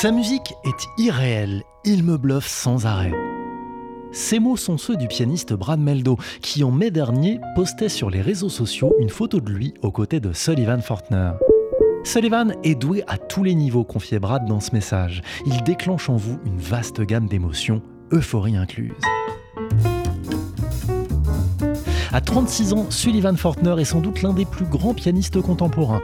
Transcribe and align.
Sa 0.00 0.12
musique 0.12 0.54
est 0.64 0.88
irréelle, 0.96 1.62
il 1.84 2.04
me 2.04 2.16
bluffe 2.16 2.46
sans 2.46 2.86
arrêt. 2.86 3.12
Ces 4.12 4.38
mots 4.38 4.56
sont 4.56 4.78
ceux 4.78 4.96
du 4.96 5.08
pianiste 5.08 5.52
Brad 5.52 5.78
Meldo, 5.78 6.16
qui 6.40 6.64
en 6.64 6.70
mai 6.70 6.90
dernier 6.90 7.38
postait 7.54 7.90
sur 7.90 8.08
les 8.08 8.22
réseaux 8.22 8.48
sociaux 8.48 8.94
une 8.98 9.10
photo 9.10 9.40
de 9.40 9.50
lui 9.50 9.74
aux 9.82 9.92
côtés 9.92 10.18
de 10.18 10.32
Sullivan 10.32 10.80
Fortner. 10.80 11.32
Sullivan 12.02 12.54
est 12.64 12.76
doué 12.76 13.04
à 13.08 13.18
tous 13.18 13.44
les 13.44 13.54
niveaux, 13.54 13.84
confiait 13.84 14.20
Brad 14.20 14.46
dans 14.46 14.60
ce 14.60 14.72
message. 14.72 15.20
Il 15.44 15.62
déclenche 15.64 16.08
en 16.08 16.16
vous 16.16 16.38
une 16.46 16.56
vaste 16.56 17.02
gamme 17.02 17.26
d'émotions, 17.26 17.82
euphorie 18.10 18.56
incluse. 18.56 18.94
À 22.10 22.22
36 22.22 22.72
ans, 22.72 22.90
Sullivan 22.90 23.36
Fortner 23.36 23.74
est 23.78 23.84
sans 23.84 24.00
doute 24.00 24.22
l'un 24.22 24.32
des 24.32 24.46
plus 24.46 24.64
grands 24.64 24.94
pianistes 24.94 25.42
contemporains. 25.42 26.00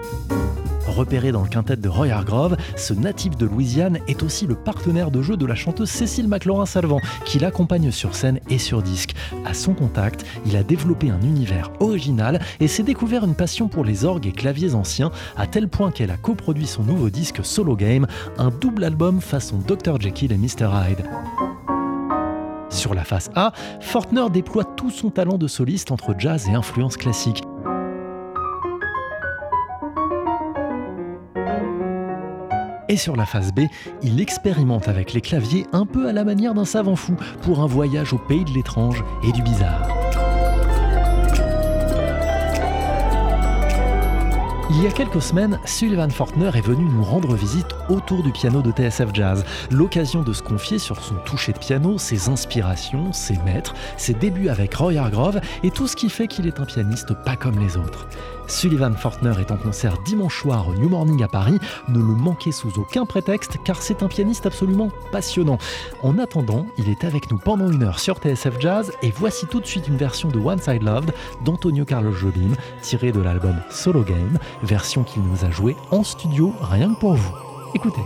Repéré 0.97 1.31
dans 1.31 1.43
le 1.43 1.49
quintet 1.49 1.77
de 1.77 1.89
Roy 1.91 2.09
Hargrove, 2.09 2.57
ce 2.75 2.95
natif 2.95 3.37
de 3.37 3.45
Louisiane 3.45 3.99
est 4.09 4.23
aussi 4.23 4.47
le 4.47 4.55
partenaire 4.55 5.11
de 5.11 5.21
jeu 5.21 5.37
de 5.37 5.45
la 5.45 5.55
chanteuse 5.55 5.91
Cécile 5.91 6.27
McLaurin-Salvant, 6.27 7.03
qui 7.27 7.39
l'accompagne 7.39 7.91
sur 7.91 8.15
scène 8.15 8.41
et 8.49 8.57
sur 8.57 8.83
disque. 8.83 9.15
À 9.45 9.53
son 9.53 9.75
contact, 9.75 10.25
il 10.47 10.57
a 10.57 10.63
développé 10.63 11.11
un 11.11 11.21
univers 11.21 11.71
original 11.81 12.41
et 12.61 12.67
s'est 12.67 12.83
découvert 12.83 13.25
une 13.25 13.35
passion 13.35 13.69
pour 13.69 13.85
les 13.85 14.07
orgues 14.07 14.27
et 14.27 14.33
claviers 14.33 14.75
anciens, 14.75 15.11
à 15.37 15.47
tel 15.47 15.69
point 15.69 15.91
qu'elle 15.91 16.11
a 16.11 16.17
coproduit 16.17 16.67
son 16.67 16.83
nouveau 16.83 17.11
disque 17.11 17.41
Solo 17.45 17.77
Game, 17.77 18.07
un 18.39 18.49
double 18.49 18.85
album 18.85 19.21
façon 19.21 19.59
Dr. 19.59 20.01
Jekyll 20.01 20.33
et 20.33 20.39
Mr. 20.39 20.71
Hyde. 20.73 21.05
Sur 22.71 22.95
la 22.95 23.05
face 23.05 23.31
A, 23.35 23.53
Fortner 23.81 24.31
déploie 24.33 24.65
tout 24.65 24.91
son 24.91 25.11
talent 25.11 25.37
de 25.37 25.47
soliste 25.47 25.93
entre 25.93 26.15
jazz 26.19 26.49
et 26.49 26.55
influence 26.55 26.97
classique. 26.97 27.43
Et 32.89 32.97
sur 32.97 33.17
la 33.17 33.27
face 33.27 33.53
B, 33.53 33.63
il 34.03 34.21
expérimente 34.21 34.89
avec 34.89 35.13
les 35.13 35.21
claviers 35.21 35.67
un 35.73 35.87
peu 35.87 36.09
à 36.09 36.13
la 36.13 36.25
manière 36.25 36.55
d'un 36.55 36.65
savant 36.65 36.97
fou 36.97 37.17
pour 37.43 37.61
un 37.61 37.67
voyage 37.67 38.13
au 38.13 38.19
pays 38.19 38.45
de 38.45 38.53
l'étrange 38.53 39.03
et 39.27 39.33
du 39.33 39.43
bizarre. 39.43 39.89
Il 44.69 44.83
y 44.83 44.87
a 44.87 44.91
quelques 44.91 45.23
semaines, 45.23 45.59
Sullivan 45.65 46.11
Fortner 46.11 46.51
est 46.55 46.61
venu 46.61 46.85
nous 46.85 47.03
rendre 47.03 47.35
visite 47.35 47.69
autour 47.89 48.23
du 48.23 48.31
piano 48.31 48.61
de 48.61 48.73
TSF 48.73 49.09
Jazz. 49.15 49.45
L'occasion 49.71 50.23
de 50.23 50.35
se 50.35 50.43
confier 50.43 50.79
sur 50.79 51.03
son 51.03 51.15
toucher 51.25 51.53
de 51.53 51.59
piano, 51.59 51.97
ses 51.97 52.29
inspirations, 52.29 53.11
ses 53.13 53.39
maîtres, 53.39 53.75
ses 53.97 54.13
débuts 54.13 54.51
avec 54.51 54.75
Roy 54.75 54.97
Hargrove 54.97 55.41
et 55.63 55.71
tout 55.71 55.87
ce 55.87 55.97
qui 55.97 56.11
fait 56.11 56.27
qu'il 56.27 56.47
est 56.47 56.61
un 56.61 56.67
pianiste 56.67 57.15
pas 57.25 57.37
comme 57.37 57.59
les 57.59 57.77
autres. 57.79 58.07
Sullivan 58.49 58.95
Fortner 58.97 59.33
est 59.41 59.51
en 59.51 59.57
concert 59.57 59.99
dimanche 60.05 60.41
soir 60.41 60.69
au 60.69 60.75
New 60.75 60.89
Morning 60.89 61.23
à 61.23 61.29
Paris. 61.29 61.59
Ne 61.89 61.99
le 61.99 62.15
manquez 62.15 62.53
sous 62.53 62.79
aucun 62.79 63.05
prétexte 63.05 63.59
car 63.65 63.83
c'est 63.83 64.03
un 64.03 64.09
pianiste 64.09 64.47
absolument 64.47 64.91
passionnant. 65.13 65.59
En 66.03 66.19
attendant, 66.19 66.67
il 66.79 66.89
est 66.89 67.05
avec 67.05 67.31
nous 67.31 67.39
pendant 67.39 67.71
une 67.71 67.83
heure 67.83 67.99
sur 67.99 68.19
TSF 68.19 68.61
Jazz 68.61 68.93
et 69.03 69.11
voici 69.11 69.47
tout 69.47 69.61
de 69.61 69.67
suite 69.67 69.89
une 69.89 69.97
version 69.97 70.29
de 70.29 70.39
One 70.39 70.61
Side 70.61 70.83
Loved 70.83 71.13
d'Antonio 71.45 71.85
Carlos 71.85 72.13
Jobim 72.13 72.53
tirée 72.83 73.13
de 73.13 73.21
l'album 73.21 73.57
Solo 73.71 74.03
Game, 74.03 74.39
version 74.63 75.03
qu'il 75.03 75.23
nous 75.23 75.45
a 75.45 75.51
jouée 75.51 75.77
en 75.91 76.05
studio 76.05 76.53
rien 76.61 76.95
que 76.95 77.01
pour 77.01 77.15
vous. 77.15 77.35
Écoutez. 77.75 78.03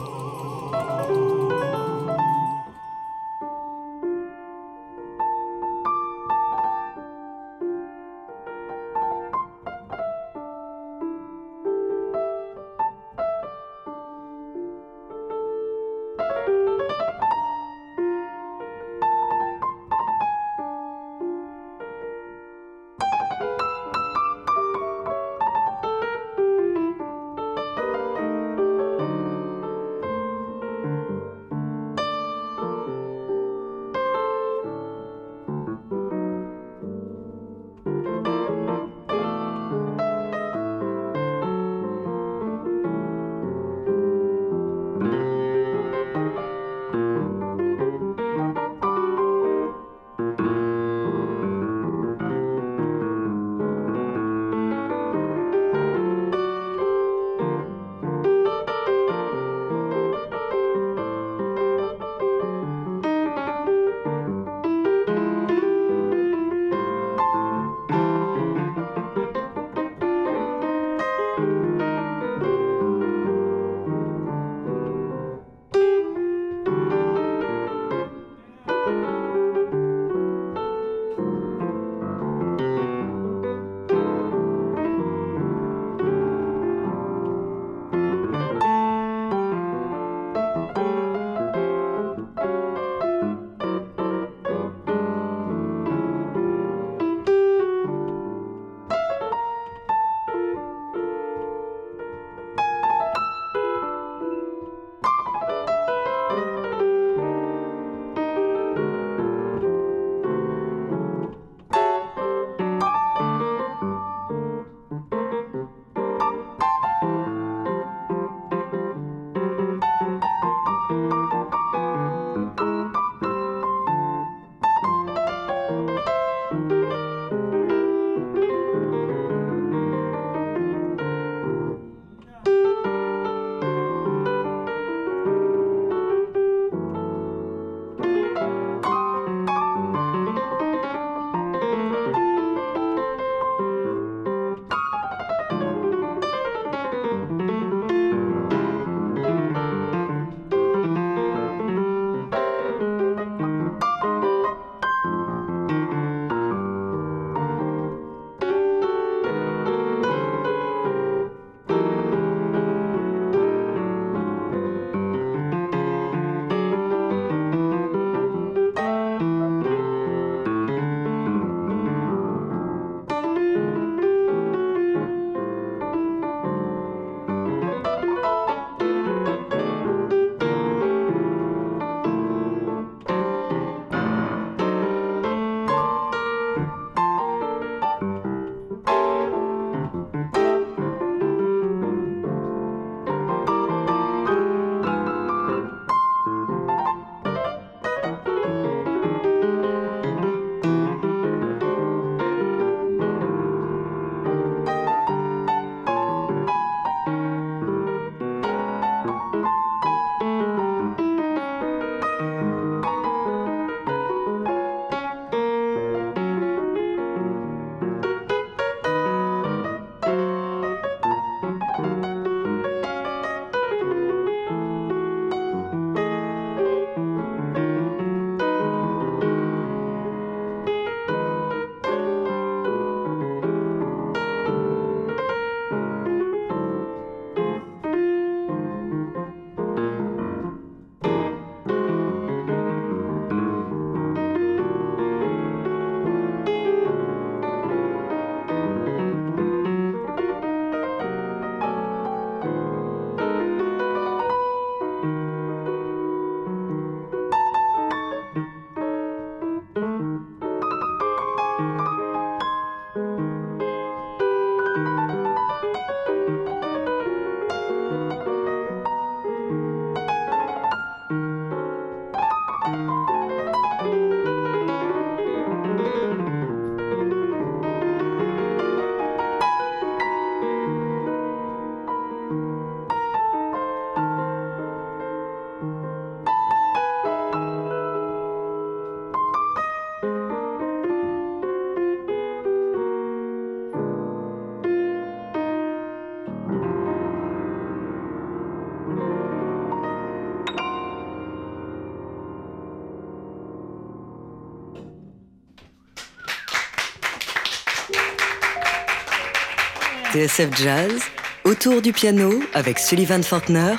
TSF 310.12 310.50
Jazz, 310.60 311.00
autour 311.44 311.80
du 311.82 311.92
piano 311.92 312.40
avec 312.52 312.80
Sullivan 312.80 313.22
Fortner, 313.22 313.76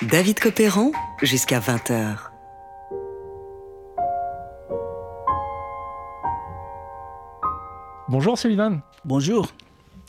David 0.00 0.38
Copéran, 0.38 0.92
jusqu'à 1.22 1.58
20h. 1.58 2.18
Bonjour 8.08 8.38
Sullivan. 8.38 8.80
Bonjour. 9.04 9.48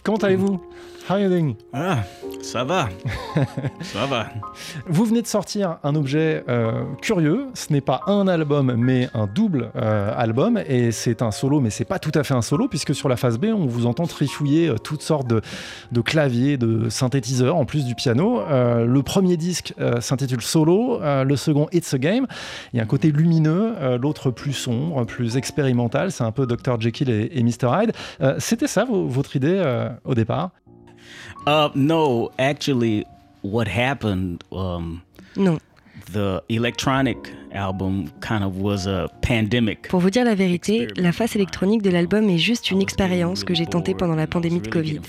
Comment 0.03 0.17
allez-vous? 0.17 0.61
How 1.09 1.13
are 1.13 1.19
you 1.19 1.29
doing? 1.29 1.55
Ah, 1.73 2.03
ça 2.41 2.63
va. 2.63 2.89
ça 3.81 4.05
va. 4.05 4.27
Vous 4.88 5.05
venez 5.05 5.21
de 5.21 5.27
sortir 5.27 5.77
un 5.83 5.95
objet 5.95 6.43
euh, 6.49 6.83
curieux. 7.01 7.47
Ce 7.53 7.71
n'est 7.71 7.81
pas 7.81 8.01
un 8.07 8.27
album, 8.27 8.75
mais 8.77 9.09
un 9.13 9.27
double 9.27 9.71
euh, 9.75 10.13
album. 10.15 10.59
Et 10.67 10.91
c'est 10.91 11.21
un 11.21 11.31
solo, 11.31 11.59
mais 11.59 11.69
c'est 11.69 11.85
pas 11.85 11.99
tout 11.99 12.11
à 12.15 12.23
fait 12.23 12.33
un 12.33 12.41
solo, 12.41 12.67
puisque 12.67 12.95
sur 12.95 13.09
la 13.09 13.15
phase 13.15 13.38
B, 13.38 13.45
on 13.45 13.65
vous 13.65 13.85
entend 13.85 14.07
trifouiller 14.07 14.69
euh, 14.69 14.75
toutes 14.77 15.01
sortes 15.01 15.27
de, 15.27 15.41
de, 15.91 16.01
claviers, 16.01 16.57
de 16.57 16.89
synthétiseurs, 16.89 17.55
en 17.55 17.65
plus 17.65 17.85
du 17.85 17.95
piano. 17.95 18.41
le 18.49 19.01
premier 19.01 19.37
disque 19.37 19.73
s'intitule 19.99 20.41
Solo, 20.41 20.99
le 21.01 21.35
second 21.35 21.67
It's 21.71 21.94
a 21.94 21.97
Game. 21.97 22.27
Il 22.73 22.77
y 22.77 22.79
a 22.79 22.83
un 22.83 22.87
côté 22.87 23.11
lumineux, 23.11 23.97
l'autre 23.97 24.31
plus 24.31 24.53
sombre, 24.53 25.05
plus 25.05 25.37
expérimental. 25.37 26.11
C'est 26.11 26.23
un 26.23 26.31
peu 26.31 26.45
Dr. 26.45 26.79
Jekyll 26.79 27.09
et, 27.09 27.44
Mr. 27.44 27.69
Hyde. 27.71 27.91
C'était 28.39 28.67
ça 28.67 28.85
votre 28.89 29.35
idée 29.35 29.61
au 30.03 30.15
départ? 30.15 30.51
Uh, 31.47 31.69
no, 31.73 32.31
actually, 32.38 33.05
what 33.41 33.67
happened? 33.67 34.43
Um, 34.51 35.01
non. 35.35 35.59
The 36.11 36.43
electronic 36.49 37.17
album 37.53 38.11
kind 38.19 38.43
of 38.43 38.57
was 38.57 38.85
a 38.85 39.09
pandemic. 39.21 39.88
Pour 39.88 40.01
vous 40.01 40.09
dire 40.09 40.25
la 40.25 40.35
vérité, 40.35 40.88
la 40.97 41.11
face 41.11 41.35
électronique 41.35 41.81
de 41.81 41.89
l'album 41.89 42.29
est 42.29 42.38
juste 42.38 42.69
une 42.69 42.81
expérience 42.81 43.43
que 43.43 43.53
j'ai 43.53 43.65
tentée 43.65 43.93
pendant 43.93 44.15
la 44.15 44.27
pandémie 44.27 44.59
de 44.59 44.67
Covid. 44.67 44.99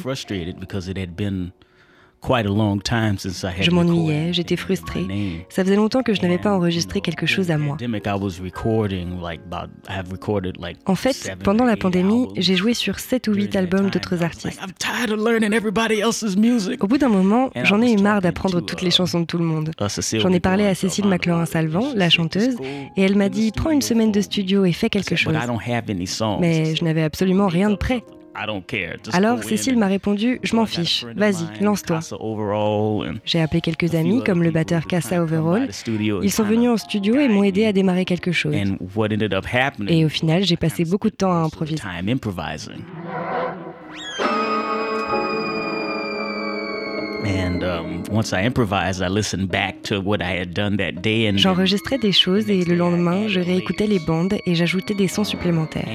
Je 3.62 3.70
m'ennuyais, 3.70 4.32
j'étais 4.32 4.56
frustré. 4.56 5.00
Ça 5.48 5.64
faisait 5.64 5.76
longtemps 5.76 6.02
que 6.02 6.14
je 6.14 6.22
n'avais 6.22 6.38
pas 6.38 6.52
enregistré 6.54 7.00
quelque 7.00 7.26
chose 7.26 7.50
à 7.50 7.58
moi. 7.58 7.76
En 10.86 10.94
fait, 10.94 11.32
pendant 11.42 11.64
la 11.64 11.76
pandémie, 11.76 12.28
j'ai 12.36 12.54
joué 12.54 12.74
sur 12.74 12.98
7 13.00 13.26
ou 13.28 13.34
8 13.34 13.56
albums 13.56 13.90
d'autres 13.90 14.22
artistes. 14.22 14.60
Au 16.80 16.86
bout 16.86 16.98
d'un 16.98 17.08
moment, 17.08 17.50
j'en 17.64 17.82
ai 17.82 17.92
eu 17.92 17.96
marre 17.98 18.20
d'apprendre 18.20 18.60
toutes 18.60 18.82
les 18.82 18.90
chansons 18.90 19.20
de 19.20 19.26
tout 19.26 19.38
le 19.38 19.44
monde. 19.44 19.72
J'en 20.20 20.32
ai 20.32 20.40
parlé 20.40 20.64
à 20.66 20.74
Cécile 20.74 21.06
McLaurin-Salvant, 21.06 21.92
la 21.96 22.08
chanteuse, 22.08 22.56
et 22.96 23.02
elle 23.02 23.16
m'a 23.16 23.28
dit 23.28 23.50
Prends 23.54 23.70
une 23.70 23.82
semaine 23.82 24.12
de 24.12 24.20
studio 24.20 24.64
et 24.64 24.72
fais 24.72 24.88
quelque 24.90 25.16
chose. 25.16 25.32
Mais 26.40 26.74
je 26.76 26.84
n'avais 26.84 27.02
absolument 27.02 27.48
rien 27.48 27.68
de 27.70 27.76
prêt. 27.76 28.04
Alors 29.12 29.42
Cécile 29.42 29.78
m'a 29.78 29.86
répondu 29.86 30.40
Je 30.42 30.56
m'en 30.56 30.66
fiche, 30.66 31.04
vas-y, 31.16 31.62
lance-toi. 31.62 32.00
J'ai 33.24 33.40
appelé 33.40 33.60
quelques 33.60 33.94
amis 33.94 34.22
comme 34.24 34.42
le 34.42 34.50
batteur 34.50 34.86
Casa 34.86 35.22
Overall. 35.22 35.68
Ils 36.22 36.30
sont 36.30 36.44
venus 36.44 36.70
en 36.70 36.76
studio 36.76 37.18
et 37.18 37.28
m'ont 37.28 37.44
aidé 37.44 37.66
à 37.66 37.72
démarrer 37.72 38.04
quelque 38.04 38.32
chose. 38.32 38.54
Et 39.88 40.04
au 40.04 40.08
final, 40.08 40.44
j'ai 40.44 40.56
passé 40.56 40.84
beaucoup 40.84 41.10
de 41.10 41.16
temps 41.16 41.32
à 41.32 41.44
improviser. 41.44 41.82
J'enregistrais 51.38 51.98
des 51.98 52.12
choses 52.12 52.50
et 52.50 52.64
le 52.64 52.74
lendemain, 52.74 53.28
je 53.28 53.40
réécoutais 53.40 53.86
les 53.86 53.98
bandes 54.00 54.34
et 54.44 54.54
j'ajoutais 54.54 54.94
des 54.94 55.08
sons 55.08 55.24
supplémentaires. 55.24 55.86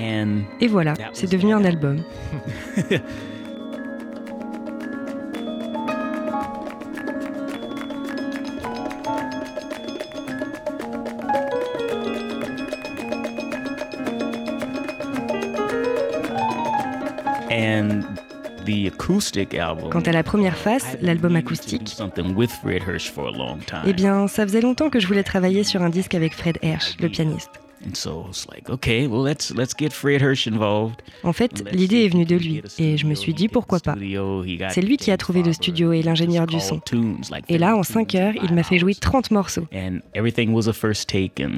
Et 0.62 0.67
voilà, 0.67 0.93
c'est 1.13 1.29
devenu 1.29 1.53
un 1.53 1.63
album. 1.63 2.03
And 17.50 18.16
Quant 19.91 20.01
à 20.01 20.12
la 20.12 20.24
première 20.24 20.57
face, 20.57 20.97
l'album 21.01 21.36
acoustique, 21.36 21.95
eh 23.86 23.93
bien, 23.93 24.27
ça 24.27 24.43
faisait 24.45 24.62
longtemps 24.62 24.89
que 24.89 25.00
je 25.00 25.07
voulais 25.07 25.24
travailler 25.24 25.63
sur 25.63 25.81
un 25.81 25.89
disque 25.89 26.15
avec 26.15 26.33
Fred 26.33 26.57
Hersch, 26.62 26.97
le 27.00 27.09
pianiste. 27.09 27.51
En 31.24 31.31
fait, 31.31 31.63
l'idée 31.71 32.05
est 32.05 32.07
venue 32.09 32.25
de 32.25 32.36
lui, 32.36 32.63
et 32.79 32.97
je 32.97 33.05
me 33.05 33.13
suis 33.13 33.36
dit 33.36 33.47
pourquoi 33.47 33.79
pas. 33.79 33.95
C'est 34.69 34.81
lui 34.81 34.97
qui 34.97 35.12
a 35.12 35.17
trouvé 35.17 35.43
le 35.43 35.53
studio 35.53 35.93
et 35.93 36.01
l'ingénieur 36.01 36.47
du 36.47 36.59
son. 36.59 36.81
Et 37.47 37.57
là, 37.59 37.77
en 37.77 37.83
5 37.83 38.15
heures, 38.15 38.33
il 38.43 38.53
m'a 38.53 38.63
fait 38.63 38.79
jouer 38.79 38.95
30 38.95 39.29
morceaux. 39.31 39.67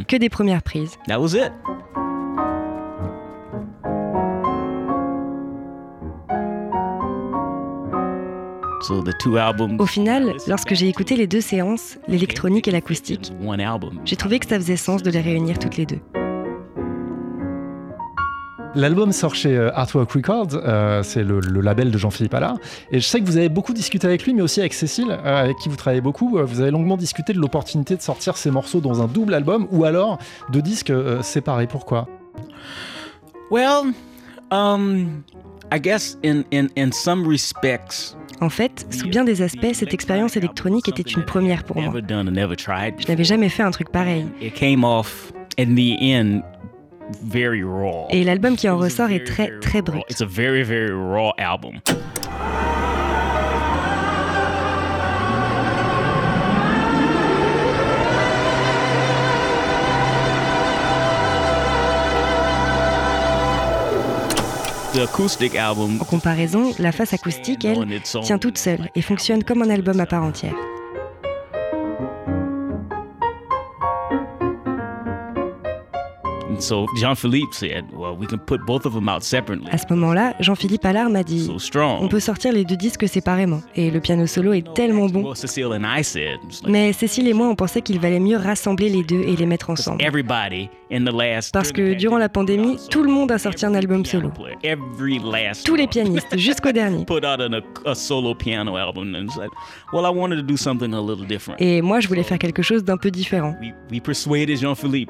Que 0.08 0.18
des 0.18 0.30
premières 0.30 0.62
prises. 0.62 0.98
Au 8.90 9.86
final, 9.86 10.34
lorsque 10.48 10.74
j'ai 10.74 10.88
écouté 10.88 11.16
les 11.16 11.28
deux 11.28 11.42
séances, 11.42 11.98
l'électronique 12.08 12.68
et 12.68 12.72
l'acoustique, 12.72 13.32
j'ai 14.06 14.16
trouvé 14.16 14.40
que 14.40 14.48
ça 14.48 14.56
faisait 14.56 14.78
sens 14.78 15.04
de 15.04 15.12
les 15.12 15.22
réunir 15.22 15.60
toutes 15.60 15.78
les 15.78 15.86
deux. 15.86 16.00
L'album 18.76 19.12
sort 19.12 19.34
chez 19.34 19.58
euh, 19.58 19.72
Artwork 19.74 20.12
Records, 20.12 20.50
euh, 20.54 21.02
c'est 21.02 21.24
le, 21.24 21.40
label 21.40 21.90
de 21.90 21.98
Jean-Philippe 21.98 22.34
Allard. 22.36 22.58
Et 22.92 23.00
je 23.00 23.06
sais 23.06 23.20
que 23.20 23.26
vous 23.26 23.38
avez 23.38 23.50
beaucoup 23.50 23.74
discuté 23.74 24.06
avec 24.06 24.24
lui, 24.24 24.34
mais 24.34 24.44
aussi 24.44 24.60
avec 24.60 24.74
Cécile, 24.74 25.10
euh, 25.10 25.42
avec 25.42 25.58
qui 25.58 25.70
vous 25.70 25.76
travaillez 25.76 26.02
beaucoup. 26.02 26.38
Vous 26.38 26.62
avez 26.62 26.70
longuement 26.70 26.98
discuté 26.98 27.34
de 27.34 27.40
l'opportunité 27.40 27.96
de 27.96 28.02
sortir 28.02 28.38
ces 28.38 28.52
morceaux 28.52 28.80
dans 28.80 29.02
un 29.02 29.08
double 29.08 29.34
album 29.34 29.68
ou 29.72 29.86
alors 29.86 30.20
de 30.52 30.62
disques 30.62 30.94
séparés. 31.24 31.66
Pourquoi? 31.66 32.08
Well, 33.50 33.92
um, 34.52 35.24
I 35.72 35.80
guess 35.80 36.18
in, 36.24 36.44
in, 36.52 36.68
in 36.76 36.92
some 36.92 37.28
respects, 37.28 38.16
en 38.42 38.50
fait, 38.50 38.88
sous 38.90 39.08
bien 39.08 39.24
des 39.24 39.42
aspects, 39.42 39.74
cette 39.74 39.94
expérience 39.94 40.36
électronique 40.36 40.88
était 40.90 41.04
une 41.04 41.24
première 41.24 41.64
pour 41.64 41.80
moi. 41.80 41.94
Je 41.94 43.08
n'avais 43.08 43.24
jamais 43.24 43.50
fait 43.50 43.64
un 43.64 43.72
truc 43.72 43.92
pareil. 43.92 44.26
Et 48.10 48.24
l'album 48.24 48.56
qui 48.56 48.70
en 48.70 48.78
ressort 48.78 49.12
est 49.12 49.26
très 49.26 49.60
très 49.60 49.82
brut. 49.82 50.04
En 66.00 66.06
comparaison, 66.06 66.74
la 66.80 66.92
face 66.92 67.14
acoustique, 67.14 67.64
elle, 67.64 68.02
tient 68.24 68.40
toute 68.40 68.58
seule 68.58 68.90
et 68.96 69.02
fonctionne 69.02 69.44
comme 69.44 69.62
un 69.62 69.70
album 69.70 70.00
à 70.00 70.06
part 70.06 70.24
entière. 70.24 70.56
À 79.72 79.78
ce 79.78 79.94
moment-là, 79.94 80.34
Jean-Philippe 80.40 80.86
Allard 80.86 81.10
m'a 81.10 81.24
dit 81.24 81.50
On 82.02 82.08
peut 82.08 82.20
sortir 82.20 82.52
les 82.52 82.66
deux 82.66 82.76
disques 82.76 83.08
séparément. 83.08 83.62
Et 83.76 83.92
le 83.92 84.00
piano 84.00 84.26
solo 84.26 84.54
est 84.54 84.74
tellement 84.74 85.06
bon. 85.06 85.34
Mais 86.68 86.94
Cécile 86.94 87.28
et 87.28 87.34
moi, 87.34 87.48
on 87.48 87.56
pensait 87.56 87.82
qu'il 87.82 88.00
valait 88.00 88.20
mieux 88.20 88.38
rassembler 88.38 88.90
les 88.90 89.04
deux 89.04 89.22
et 89.22 89.36
les 89.36 89.46
mettre 89.46 89.70
ensemble. 89.70 90.04
Parce 91.52 91.72
que 91.72 91.94
durant 91.94 92.18
la 92.18 92.30
pandémie, 92.30 92.78
tout 92.90 93.04
le 93.04 93.12
monde 93.12 93.32
a 93.32 93.38
sorti 93.38 93.66
un 93.66 93.76
album 93.76 94.06
solo. 94.06 94.32
Tous 95.64 95.76
les 95.76 95.88
pianistes, 95.88 96.38
jusqu'au 96.38 96.72
dernier. 96.74 97.06
Et 101.60 101.82
moi, 101.82 102.00
je 102.00 102.08
voulais 102.08 102.24
faire 102.24 102.40
quelque 102.40 102.62
chose 102.64 102.84
d'un 102.84 102.98
peu 102.98 103.12
différent. 103.12 103.56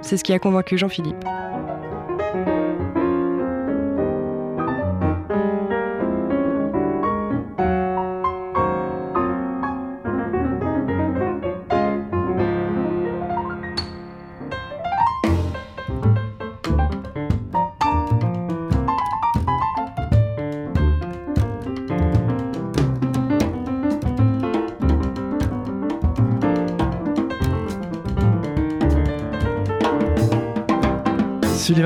C'est 0.01 0.17
ce 0.17 0.23
qui 0.23 0.33
a 0.33 0.39
convaincu 0.39 0.77
Jean-Philippe. 0.77 1.23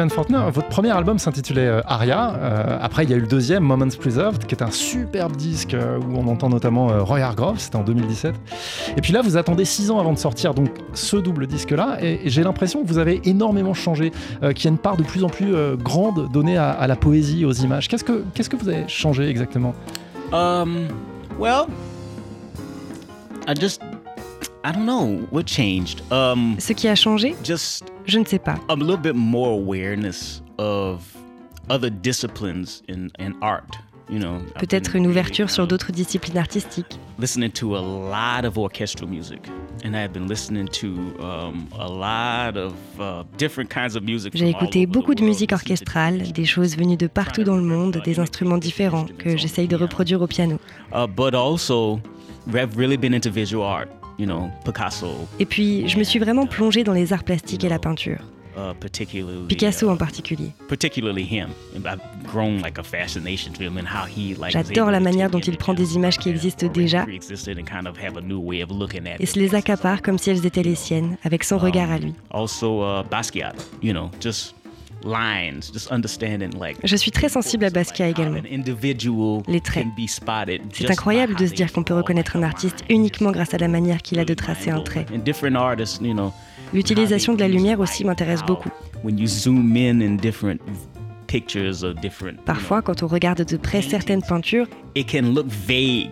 Fortner, 0.10 0.40
votre 0.52 0.68
premier 0.68 0.92
album 0.92 1.20
s'intitulait 1.20 1.68
euh, 1.68 1.82
Aria. 1.86 2.36
Euh, 2.36 2.78
après, 2.82 3.04
il 3.04 3.10
y 3.10 3.14
a 3.14 3.18
eu 3.18 3.22
le 3.22 3.28
deuxième, 3.28 3.64
Moments 3.64 3.88
Preserved, 4.00 4.46
qui 4.46 4.56
est 4.56 4.64
un 4.64 4.72
superbe 4.72 5.36
disque 5.36 5.74
euh, 5.74 6.00
où 6.00 6.18
on 6.18 6.28
entend 6.28 6.50
notamment 6.50 6.88
Roy 7.04 7.20
Hargrove, 7.20 7.60
c'était 7.60 7.76
en 7.76 7.84
2017. 7.84 8.36
Et 8.98 9.02
puis 9.02 9.14
là, 9.14 9.22
vous 9.22 9.38
attendez 9.38 9.66
six 9.66 9.92
ans 9.92 10.00
avant 10.00 10.14
de 10.14 10.18
sortir 10.18 10.54
donc 10.54 10.70
ce 10.94 11.18
double 11.18 11.48
disque-là, 11.48 11.98
et, 12.02 12.22
j'ai 12.26 12.44
l'impression 12.44 12.84
que 12.84 12.88
vous 12.88 12.98
avez 12.98 13.22
énormément 13.26 13.74
changé, 13.74 14.12
qu'il 14.56 14.66
y 14.66 14.68
a 14.68 14.72
une 14.72 14.78
part 14.78 14.98
de 14.98 15.04
plus 15.04 15.24
en 15.24 15.30
plus 15.30 15.54
grande 15.78 16.32
donnée 16.32 16.58
à, 16.58 16.88
la 16.88 16.96
poésie, 16.96 17.46
aux 17.46 17.54
images. 17.54 17.88
Qu'est-ce 17.88 18.04
que, 18.04 18.24
qu'est-ce 18.34 18.50
que 18.50 18.56
vous 18.56 18.70
avez 18.70 18.88
changé 18.88 19.30
exactement? 19.30 19.74
Um, 20.32 20.88
Well, 21.38 21.68
I 23.48 23.56
just 23.56 23.82
I 24.66 24.72
don't 24.72 24.86
know 24.86 25.28
what 25.32 25.44
changed? 25.46 26.02
Um, 26.12 26.56
Ce 26.58 26.72
qui 26.74 26.88
a 26.88 26.96
changé? 26.96 27.36
Just 27.44 27.84
Je 28.06 28.18
ne 28.20 28.26
sais 28.26 28.40
pas. 28.40 28.56
a 28.70 28.76
little 28.76 28.98
bit 28.98 29.14
more 29.16 29.50
awareness 29.52 30.42
of 30.58 31.02
other 31.70 31.90
disciplines 31.90 32.82
in, 32.88 33.10
in 33.20 33.34
art. 33.42 33.78
You 34.10 34.20
know, 34.20 34.42
Peut-être 34.60 34.96
une 34.98 35.08
ouverture 35.08 35.50
sur 35.50 35.66
d'autres 35.66 35.92
disciplines 35.92 36.38
artistiques. 36.38 36.98
listening 37.18 37.52
to 37.52 37.76
a 37.76 37.80
lot 37.80 38.46
of 38.46 38.58
orchestral 38.58 39.08
music, 39.10 39.48
and 39.86 39.96
I've 39.96 40.12
been 40.12 40.28
listening 40.28 40.68
to 40.80 40.88
um, 41.24 41.68
a 41.80 41.88
lot 41.88 42.58
of 42.58 42.74
uh, 43.00 43.24
different 43.38 43.70
kinds 43.70 43.96
of 43.96 44.04
music. 44.04 44.34
J'ai 44.36 44.50
écouté 44.50 44.86
beaucoup 44.86 45.16
de 45.16 45.24
musique 45.24 45.54
orchestrale, 45.54 46.32
des 46.34 46.46
choses 46.46 46.76
venues 46.78 46.98
de 46.98 47.08
partout 47.08 47.44
dans 47.44 47.56
le 47.56 47.64
monde, 47.64 48.02
des 48.06 48.20
instruments 48.20 48.58
différents 48.58 49.06
que 49.18 49.38
j'essaye 49.38 49.68
de 49.68 49.76
reproduire 49.78 50.22
au 50.22 50.28
piano. 50.28 50.58
Uh, 50.94 51.08
but 51.08 51.34
also, 51.34 52.00
I've 52.54 52.78
really 52.78 52.98
been 52.98 53.14
into 53.14 53.30
visual 53.32 53.64
art. 53.66 53.88
Et 55.40 55.46
puis, 55.46 55.88
je 55.88 55.98
me 55.98 56.04
suis 56.04 56.20
vraiment 56.20 56.46
plongé 56.46 56.84
dans 56.84 56.94
les 56.94 57.14
arts 57.14 57.24
plastiques 57.24 57.64
et 57.64 57.70
la 57.70 57.80
peinture. 57.80 58.20
Uh, 58.56 58.74
Picasso 59.48 59.90
en 59.90 59.98
particulier. 59.98 60.52
J'adore 64.50 64.92
la 64.92 65.00
manière 65.00 65.32
dont 65.32 65.40
il 65.40 65.58
prend 65.58 65.74
des 65.74 65.96
images 65.96 66.20
qui 66.20 66.30
existent 66.30 66.68
déjà 66.68 67.08
et 69.20 69.26
se 69.26 69.40
les 69.40 69.56
accapare 69.56 70.04
comme 70.04 70.20
si 70.20 70.30
elles 70.30 70.46
étaient 70.46 70.62
les 70.62 70.76
siennes, 70.76 71.18
avec 71.24 71.44
son 71.44 71.58
regard 71.58 71.90
à 71.90 71.98
lui. 71.98 72.14
Je 76.84 76.96
suis 76.96 77.12
très 77.12 77.30
sensible 77.30 77.66
à 77.66 77.70
Basquiat 77.70 78.08
également. 78.10 78.40
Les 79.48 79.62
traits. 79.62 79.88
C'est 80.72 80.90
incroyable 80.90 81.36
de 81.36 81.46
se 81.46 81.54
dire 81.54 81.72
qu'on 81.72 81.84
peut 81.84 81.94
reconnaître 81.94 82.36
un 82.36 82.44
artiste 82.44 82.84
uniquement 82.90 83.32
grâce 83.32 83.54
à 83.54 83.58
la 83.58 83.68
manière 83.68 84.02
qu'il 84.02 84.20
a 84.20 84.26
de 84.26 84.34
tracer 84.34 84.70
un 84.72 84.82
trait. 84.82 85.06
L'utilisation 86.74 87.34
de 87.34 87.40
la 87.40 87.48
lumière 87.48 87.80
aussi 87.80 88.04
m'intéresse 88.06 88.44
beaucoup. 88.44 88.70
Parfois, 92.46 92.82
quand 92.84 93.02
on 93.02 93.08
regarde 93.08 93.44
de 93.44 93.58
près 93.58 93.82
certaines 93.82 94.22
peintures, 94.22 94.68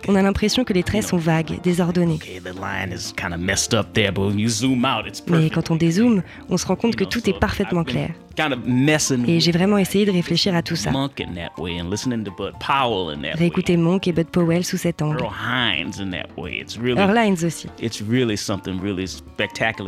on 0.07 0.15
a 0.15 0.21
l'impression 0.23 0.63
que 0.63 0.73
les 0.73 0.81
traits 0.81 1.03
sont 1.03 1.17
vagues, 1.17 1.61
désordonnés. 1.61 2.17
Mais 5.27 5.49
quand 5.51 5.69
on 5.69 5.75
dézoome, 5.75 6.23
on 6.49 6.57
se 6.57 6.65
rend 6.65 6.75
compte 6.75 6.95
que 6.95 7.03
tout 7.03 7.29
est 7.29 7.39
parfaitement 7.39 7.83
clair. 7.83 8.09
Et 9.27 9.39
j'ai 9.39 9.51
vraiment 9.51 9.77
essayé 9.77 10.05
de 10.05 10.11
réfléchir 10.11 10.55
à 10.55 10.61
tout 10.61 10.75
ça. 10.75 10.91
Réécouter 13.33 13.77
Monk 13.77 14.07
et 14.07 14.11
Bud 14.11 14.27
Powell 14.27 14.63
sous 14.63 14.77
cet 14.77 15.01
angle. 15.01 15.23
Earl 16.97 17.17
Hines 17.17 17.45
aussi. 17.45 17.67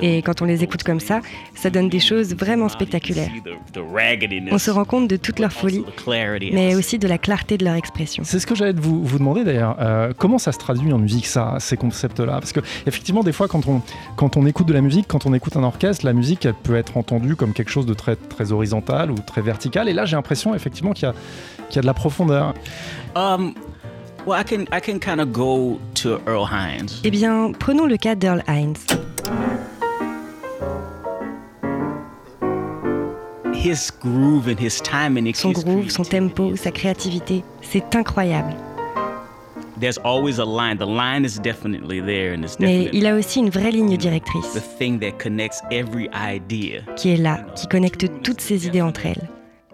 Et 0.01 0.21
quand 0.21 0.41
on 0.41 0.45
les 0.45 0.63
écoute 0.63 0.83
comme 0.83 0.99
ça, 0.99 1.21
ça 1.55 1.69
donne 1.69 1.89
des 1.89 1.99
choses 1.99 2.35
vraiment 2.35 2.69
spectaculaires. 2.69 3.29
On 4.51 4.57
se 4.57 4.71
rend 4.71 4.85
compte 4.85 5.07
de 5.07 5.15
toute 5.17 5.39
leur 5.39 5.51
folie, 5.53 5.83
mais 6.51 6.75
aussi 6.75 6.99
de 6.99 7.07
la 7.07 7.17
clarté 7.17 7.57
de 7.57 7.65
leur 7.65 7.75
expression. 7.75 8.23
C'est 8.25 8.39
ce 8.39 8.47
que 8.47 8.55
j'allais 8.55 8.73
vous, 8.73 9.03
vous 9.03 9.17
demander 9.17 9.43
d'ailleurs. 9.43 9.77
Euh, 9.79 10.13
comment 10.17 10.37
ça 10.37 10.51
se 10.51 10.57
traduit 10.57 10.91
en 10.93 10.99
musique, 10.99 11.25
ça, 11.25 11.55
ces 11.59 11.77
concepts-là? 11.77 12.39
Parce 12.39 12.51
que 12.51 12.59
effectivement, 12.85 13.23
des 13.23 13.31
fois, 13.31 13.47
quand 13.47 13.67
on, 13.67 13.81
quand 14.15 14.37
on 14.37 14.45
écoute 14.45 14.67
de 14.67 14.73
la 14.73 14.81
musique, 14.81 15.07
quand 15.07 15.25
on 15.25 15.33
écoute 15.33 15.55
un 15.57 15.63
orchestre, 15.63 16.05
la 16.05 16.13
musique, 16.13 16.45
elle 16.45 16.53
peut 16.53 16.75
être 16.75 16.97
entendue 16.97 17.35
comme 17.35 17.53
quelque 17.53 17.71
chose 17.71 17.85
de 17.85 17.93
très, 17.93 18.15
très 18.33 18.51
horizontal 18.51 19.11
ou 19.11 19.15
très 19.15 19.41
vertical. 19.41 19.87
Et 19.87 19.93
là, 19.93 20.05
j'ai 20.05 20.15
l'impression 20.15 20.55
effectivement 20.55 20.93
qu'il 20.93 21.07
y, 21.07 21.11
a, 21.11 21.13
qu'il 21.69 21.77
y 21.77 21.79
a 21.79 21.81
de 21.81 21.87
la 21.87 21.93
profondeur. 21.93 22.53
Um, 23.15 23.53
well, 24.25 24.39
I 24.39 24.43
can, 24.43 24.63
I 24.75 24.81
can 24.81 24.99
kind 24.99 25.19
of 25.19 25.31
go 25.31 25.79
to 25.95 26.19
Earl 26.27 26.47
Hines. 26.51 27.01
Eh 27.03 27.11
bien, 27.11 27.51
prenons 27.57 27.85
le 27.85 27.97
cas 27.97 28.15
d'Earl 28.15 28.43
Hines. 28.47 28.77
His 33.53 33.91
groove 34.01 34.49
and 34.49 34.59
his 34.59 34.81
timing, 34.81 35.33
son 35.33 35.53
groove, 35.53 35.89
son 35.89 36.03
tempo, 36.03 36.53
sa 36.57 36.71
créativité, 36.71 37.45
c'est 37.61 37.95
incroyable. 37.95 38.55
There's 39.83 39.97
always 39.97 40.39
a 40.39 40.45
line. 40.45 40.77
The 40.77 40.85
line 40.85 41.25
is 41.25 41.37
definitely 41.37 41.99
there 41.99 42.31
and 42.31 42.45
it's 42.45 42.57
Mais 42.57 42.89
il 42.93 43.05
a 43.05 43.15
aussi 43.15 43.41
une 43.41 43.49
vraie 43.49 43.69
ligne 43.69 43.97
directrice. 43.97 44.53
The 44.53 44.61
thing 44.61 44.97
that 45.01 45.19
connects 45.21 45.61
every 45.71 46.07
idea. 46.13 46.83
Qui 46.95 47.09
est 47.09 47.17
là, 47.17 47.45
qui 47.53 47.67
connecte 47.67 48.07
toutes 48.23 48.39
ces 48.39 48.65
idées 48.65 48.81
entre 48.81 49.05
elles. 49.05 49.27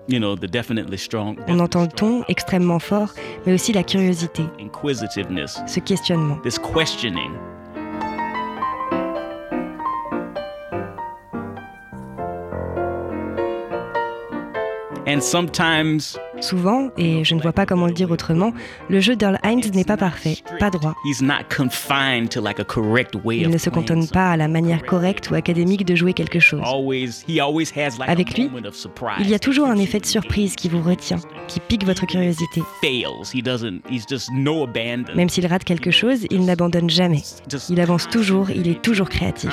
You 0.08 0.18
know, 0.18 0.36
the 0.36 0.48
definitely 0.50 0.98
strong, 0.98 1.38
On 1.48 1.60
entend 1.60 1.84
le 1.84 1.90
ton 1.90 2.24
extrêmement 2.28 2.80
fort, 2.80 3.14
mais 3.46 3.54
aussi 3.54 3.72
la 3.72 3.84
curiosité, 3.84 4.42
inquisitiveness, 4.60 5.62
ce 5.68 5.80
questionnement. 5.80 6.38
This 6.38 6.58
questioning. 6.58 7.30
And 15.10 15.22
sometimes 15.22 16.20
Souvent, 16.40 16.92
et 16.98 17.24
je 17.24 17.34
ne 17.34 17.42
vois 17.42 17.52
pas 17.52 17.66
comment 17.66 17.88
le 17.88 17.94
dire 17.94 18.12
autrement, 18.12 18.54
le 18.90 19.00
jeu 19.00 19.16
d'Earl 19.16 19.40
Hines 19.44 19.72
n'est 19.74 19.84
pas 19.84 19.98
parfait, 19.98 20.38
pas 20.60 20.70
droit. 20.70 20.96
Il 21.04 21.10
ne 23.50 23.58
se 23.58 23.72
cantonne 23.72 24.08
pas 24.08 24.30
à 24.30 24.38
la 24.38 24.48
manière 24.48 24.84
correcte 24.84 25.32
ou 25.32 25.34
académique 25.34 25.86
de 25.86 25.96
jouer 25.96 26.14
quelque 26.14 26.40
chose. 26.40 26.62
Avec 28.08 28.38
lui, 28.38 28.52
il 29.20 29.30
y 29.30 29.34
a 29.34 29.40
toujours 29.40 29.68
un 29.68 29.78
effet 29.78 30.00
de 30.00 30.06
surprise 30.06 30.56
qui 30.56 30.70
vous 30.70 30.82
retient, 30.82 31.18
qui 31.48 31.60
pique 31.60 31.86
votre 31.86 32.06
curiosité. 32.06 32.62
Même 35.16 35.30
s'il 35.30 35.48
rate 35.48 35.64
quelque 35.64 35.92
chose, 35.92 36.28
il 36.30 36.46
n'abandonne 36.46 36.90
jamais. 36.90 37.24
Il 37.70 37.82
avance 37.82 38.08
toujours, 38.08 38.52
il 38.52 38.68
est 38.68 38.82
toujours 38.82 39.10
créatif. 39.10 39.50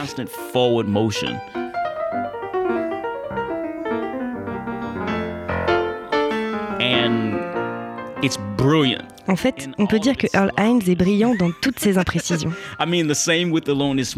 En 9.29 9.37
fait, 9.37 9.69
on 9.79 9.87
peut 9.87 9.99
dire 9.99 10.17
que 10.17 10.27
Earl 10.35 10.53
Hines 10.59 10.83
est 10.89 10.95
brillant 10.95 11.35
dans 11.35 11.51
toutes 11.61 11.79
ses 11.81 11.99
imprécisions. 11.99 12.53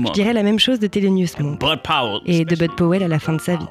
Je 0.08 0.12
dirais 0.12 0.32
la 0.32 0.42
même 0.42 0.58
chose 0.58 0.78
de 0.78 0.86
Thelonious 0.86 1.28
Monk 1.40 1.58
et 2.26 2.44
de 2.44 2.56
Bud 2.56 2.72
Powell 2.76 3.02
à 3.02 3.08
la 3.08 3.18
fin 3.18 3.32
de 3.32 3.40
sa 3.40 3.56
vie. 3.56 3.66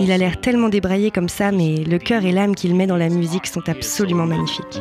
Il 0.00 0.12
a 0.12 0.18
l'air 0.18 0.40
tellement 0.40 0.68
débraillé 0.68 1.10
comme 1.10 1.28
ça, 1.28 1.50
mais 1.52 1.76
le 1.84 1.98
cœur 1.98 2.24
et 2.24 2.32
l'âme 2.32 2.54
qu'il 2.54 2.74
met 2.74 2.86
dans 2.86 2.96
la 2.96 3.08
musique 3.08 3.46
sont 3.46 3.66
absolument 3.68 4.26
magnifiques. 4.26 4.80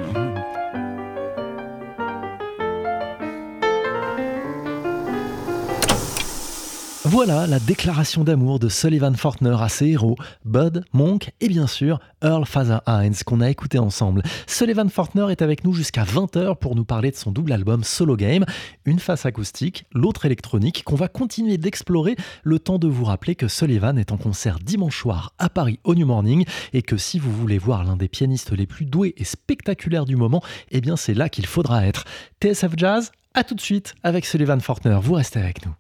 Voilà 7.12 7.46
la 7.46 7.60
déclaration 7.60 8.24
d'amour 8.24 8.58
de 8.58 8.70
Sullivan 8.70 9.14
Fortner 9.18 9.58
à 9.60 9.68
ses 9.68 9.88
héros, 9.88 10.16
Bud, 10.46 10.86
Monk 10.94 11.34
et 11.42 11.50
bien 11.50 11.68
sûr 11.68 12.00
Earl 12.24 12.46
Father 12.46 12.80
Hines 12.88 13.18
qu'on 13.26 13.42
a 13.42 13.50
écouté 13.50 13.80
ensemble. 13.80 14.24
Sullivan 14.48 14.88
Fortner 14.88 15.30
est 15.30 15.42
avec 15.42 15.66
nous 15.66 15.74
jusqu'à 15.74 16.06
20h 16.06 16.56
pour 16.56 16.74
nous 16.74 16.86
parler 16.86 17.12
de 17.12 17.18
son 17.18 17.34
double 17.34 17.52
album 17.52 17.84
Solo 17.84 18.16
Game, 18.16 18.46
une 18.86 19.00
face 19.00 19.26
acoustique, 19.26 19.84
l'autre 19.94 20.26
électronique 20.26 20.84
qu'on 20.86 20.96
va 20.96 21.10
continuer 21.10 21.58
d'explorer 21.58 22.16
le 22.44 22.60
temps 22.60 22.80
de 22.80 22.88
vous 22.88 23.04
rappeler 23.04 23.36
que 23.36 23.50
Sullivan 23.50 23.98
est 23.98 24.14
en 24.14 24.18
concert 24.18 24.60
dimanche 24.60 24.98
soir 24.98 25.34
à 25.38 25.50
Paris 25.50 25.82
au 25.84 25.96
New 25.96 26.06
Morning 26.06 26.46
et 26.72 26.82
que 26.82 26.96
si 26.96 27.20
vous 27.20 27.34
voulez 27.34 27.58
voir 27.58 27.84
l'un 27.84 27.98
des 27.98 28.08
pianistes 28.08 28.54
les 28.54 28.68
plus 28.68 28.86
doués 28.86 29.16
et 29.18 29.26
spectaculaires 29.26 30.06
du 30.06 30.16
moment, 30.16 30.42
eh 30.72 30.80
bien 30.80 30.96
c'est 30.96 31.14
là 31.14 31.28
qu'il 31.28 31.46
faudra 31.46 31.86
être. 31.86 32.06
TSF 32.42 32.72
Jazz, 32.78 33.12
à 33.34 33.44
tout 33.44 33.56
de 33.56 33.62
suite 33.62 33.96
avec 34.02 34.26
Sullivan 34.26 34.62
Fortner, 34.62 34.98
vous 35.02 35.16
restez 35.16 35.40
avec 35.40 35.66
nous. 35.66 35.74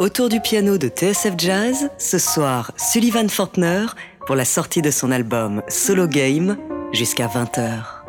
Autour 0.00 0.30
du 0.30 0.40
piano 0.40 0.78
de 0.78 0.88
TSF 0.88 1.34
Jazz, 1.36 1.90
ce 1.98 2.18
soir, 2.18 2.72
Sullivan 2.78 3.28
Fortner 3.28 3.84
pour 4.26 4.34
la 4.34 4.46
sortie 4.46 4.80
de 4.80 4.90
son 4.90 5.10
album 5.10 5.60
Solo 5.68 6.06
Game 6.06 6.56
jusqu'à 6.90 7.26
20h. 7.26 7.99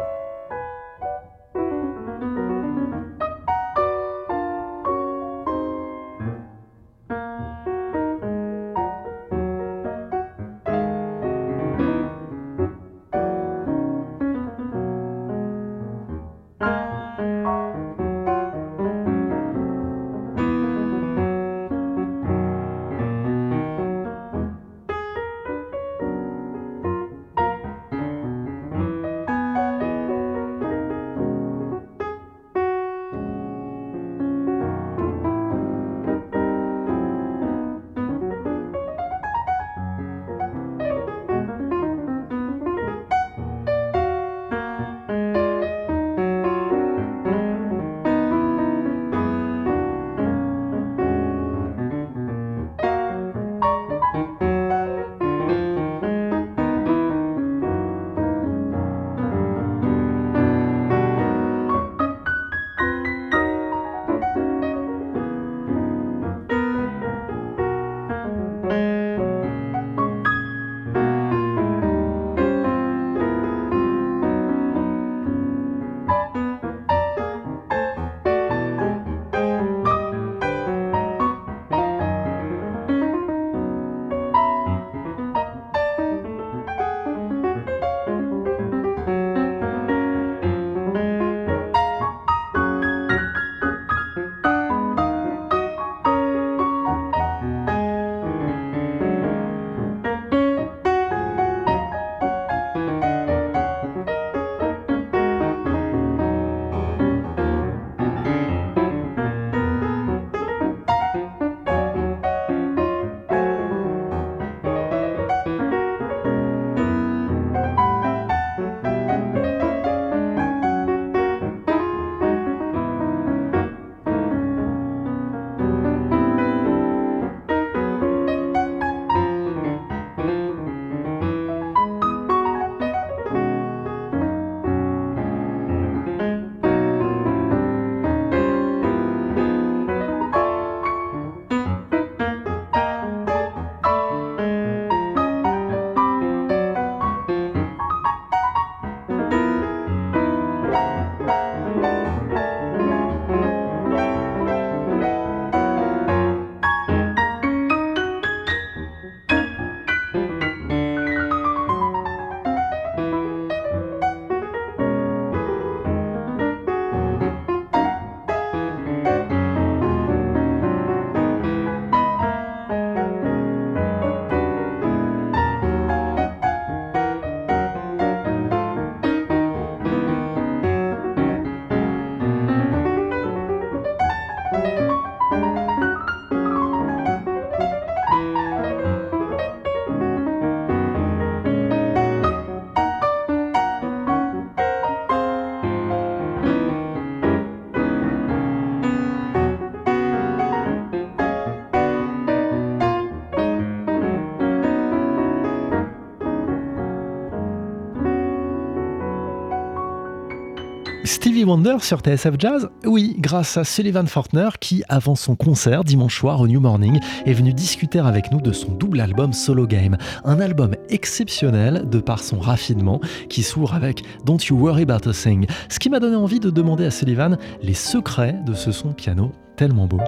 Sur 211.82 212.00
TSF 212.00 212.36
Jazz 212.40 212.70
Oui, 212.86 213.18
grâce 213.20 213.58
à 213.58 213.66
Sullivan 213.66 214.08
Fortner 214.08 214.48
qui, 214.62 214.84
avant 214.88 215.16
son 215.16 215.36
concert 215.36 215.84
dimanche 215.84 216.18
soir 216.18 216.40
au 216.40 216.48
New 216.48 216.62
Morning, 216.62 216.98
est 217.26 217.34
venu 217.34 217.54
discuter 217.54 218.00
avec 218.00 218.32
nous 218.32 218.40
de 218.40 218.54
son 218.54 218.72
double 218.72 219.02
album 219.02 219.34
Solo 219.34 219.68
Game. 219.68 219.98
Un 220.24 220.40
album 220.40 220.76
exceptionnel 220.88 221.90
de 221.90 222.00
par 222.00 222.24
son 222.24 222.40
raffinement 222.40 223.02
qui 223.28 223.44
s'ouvre 223.44 223.74
avec 223.74 224.02
Don't 224.26 224.40
You 224.50 224.58
Worry 224.58 224.84
About 224.84 225.10
a 225.10 225.14
Thing. 225.14 225.46
Ce 225.68 225.78
qui 225.78 225.90
m'a 225.90 226.00
donné 226.00 226.16
envie 226.16 226.40
de 226.40 226.52
demander 226.52 226.86
à 226.86 226.92
Sullivan 226.92 227.38
les 227.62 227.74
secrets 227.74 228.40
de 228.46 228.54
ce 228.54 228.72
son 228.72 228.94
piano 228.94 229.34
tellement 229.58 229.88
beau. 229.88 230.00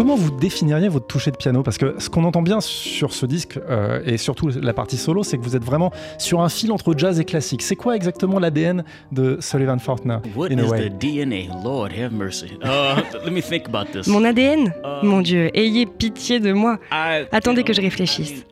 Comment 0.00 0.16
vous 0.16 0.30
définiriez 0.30 0.88
votre 0.88 1.06
toucher 1.06 1.30
de 1.30 1.36
piano? 1.36 1.62
Parce 1.62 1.76
que 1.76 1.96
ce 1.98 2.08
qu'on 2.08 2.24
entend 2.24 2.40
bien 2.40 2.62
sur 2.62 3.12
ce 3.12 3.26
disque, 3.26 3.58
euh, 3.68 4.00
et 4.06 4.16
surtout 4.16 4.48
la 4.48 4.72
partie 4.72 4.96
solo, 4.96 5.22
c'est 5.22 5.36
que 5.36 5.42
vous 5.42 5.56
êtes 5.56 5.62
vraiment 5.62 5.92
sur 6.16 6.40
un 6.40 6.48
fil 6.48 6.72
entre 6.72 6.94
jazz 6.96 7.20
et 7.20 7.26
classique. 7.26 7.60
C'est 7.60 7.76
quoi 7.76 7.96
exactement 7.96 8.38
l'ADN 8.38 8.82
de 9.12 9.36
Sullivan 9.40 9.78
Fortner 9.78 10.16
What 10.34 10.48
is 10.52 10.56
the 10.56 10.88
DNA? 10.88 11.54
Lord 11.62 11.90
have 11.92 12.14
mercy. 12.14 12.58
Uh, 12.64 13.02
let 13.26 13.30
me 13.30 13.42
think 13.42 13.68
about 13.68 13.92
this. 13.92 14.06
Mon 14.06 14.24
ADN 14.24 14.68
uh, 14.68 15.04
Mon 15.04 15.20
Dieu, 15.20 15.50
ayez 15.52 15.84
pitié 15.84 16.40
de 16.40 16.54
moi. 16.54 16.78
Attendez 17.30 17.62
que 17.62 17.74
je 17.74 17.82
réfléchisse. 17.82 18.46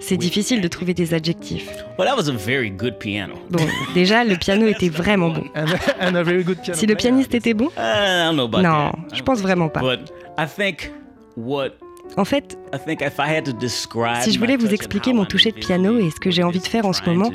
C'est 0.00 0.16
difficile 0.16 0.60
de 0.60 0.68
trouver 0.68 0.94
des 0.94 1.14
adjectifs. 1.14 1.68
Well, 1.98 2.08
that 2.08 2.16
was 2.16 2.28
a 2.28 2.32
very 2.32 2.70
good 2.70 2.98
piano. 2.98 3.34
Bon, 3.50 3.64
déjà, 3.94 4.24
le 4.24 4.36
piano 4.36 4.66
était 4.66 4.88
vraiment 4.88 5.30
bon. 5.30 5.44
And 6.00 6.14
a, 6.14 6.22
very 6.22 6.42
good 6.42 6.60
piano 6.62 6.78
si 6.78 6.86
le 6.86 6.94
pianiste 6.94 7.34
était 7.34 7.54
bon? 7.54 7.66
Uh, 7.76 7.78
I 7.78 8.26
don't 8.26 8.34
know 8.34 8.44
about 8.44 8.62
Non, 8.62 8.92
je 9.12 9.22
pense 9.22 9.40
vraiment 9.40 9.68
pas. 9.68 9.80
But 9.80 10.12
I 10.38 10.46
think 10.46 10.90
what 11.36 11.70
en 12.16 12.24
fait, 12.24 12.56
si 14.22 14.32
je 14.32 14.38
voulais 14.38 14.56
vous 14.56 14.72
expliquer 14.72 15.12
mon 15.12 15.24
toucher 15.24 15.50
de 15.50 15.56
piano 15.56 15.98
et 15.98 16.10
ce 16.10 16.20
que 16.20 16.30
j'ai 16.30 16.42
envie 16.42 16.60
de 16.60 16.66
faire 16.66 16.86
en 16.86 16.92
ce 16.92 17.02
moment, 17.04 17.30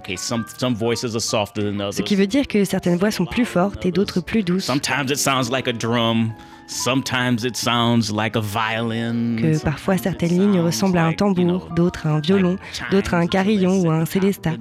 Ce 1.92 2.02
qui 2.02 2.16
veut 2.16 2.26
dire 2.26 2.46
que 2.48 2.64
certaines 2.64 2.96
voix 2.96 3.10
sont 3.10 3.26
plus 3.26 3.44
fortes 3.44 3.84
et 3.84 3.92
d'autres 3.92 4.20
plus 4.20 4.42
douces. 4.42 4.70
Que 9.40 9.62
parfois 9.62 9.96
certaines 9.98 10.30
lignes 10.38 10.60
ressemblent 10.60 10.98
à 10.98 11.04
un 11.06 11.12
tambour, 11.12 11.68
d'autres 11.76 12.06
à 12.06 12.10
un 12.10 12.20
violon, 12.20 12.56
d'autres 12.90 13.14
à 13.14 13.18
un 13.18 13.26
carillon 13.26 13.80
ou 13.82 13.90
à 13.90 13.94
un 13.96 14.04
célesta. 14.06 14.52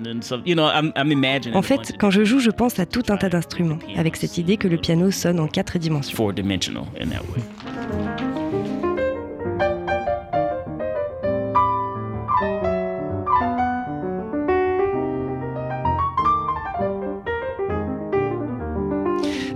En 1.56 1.62
fait, 1.62 1.94
quand 2.00 2.10
je 2.12 2.24
joue, 2.24 2.40
je 2.40 2.50
pense 2.52 2.80
à 2.80 2.86
tout 2.86 3.04
un 3.10 3.18
tas 3.18 3.30
d'instruments, 3.30 3.80
avec 3.96 4.16
cette 4.18 4.38
idée 4.38 4.58
que 4.58 4.68
le 4.68 4.78
piano 4.78 5.10
sonne 5.12 5.40
en 5.40 5.48
quatre 5.48 5.78
dimensions. 5.78 6.16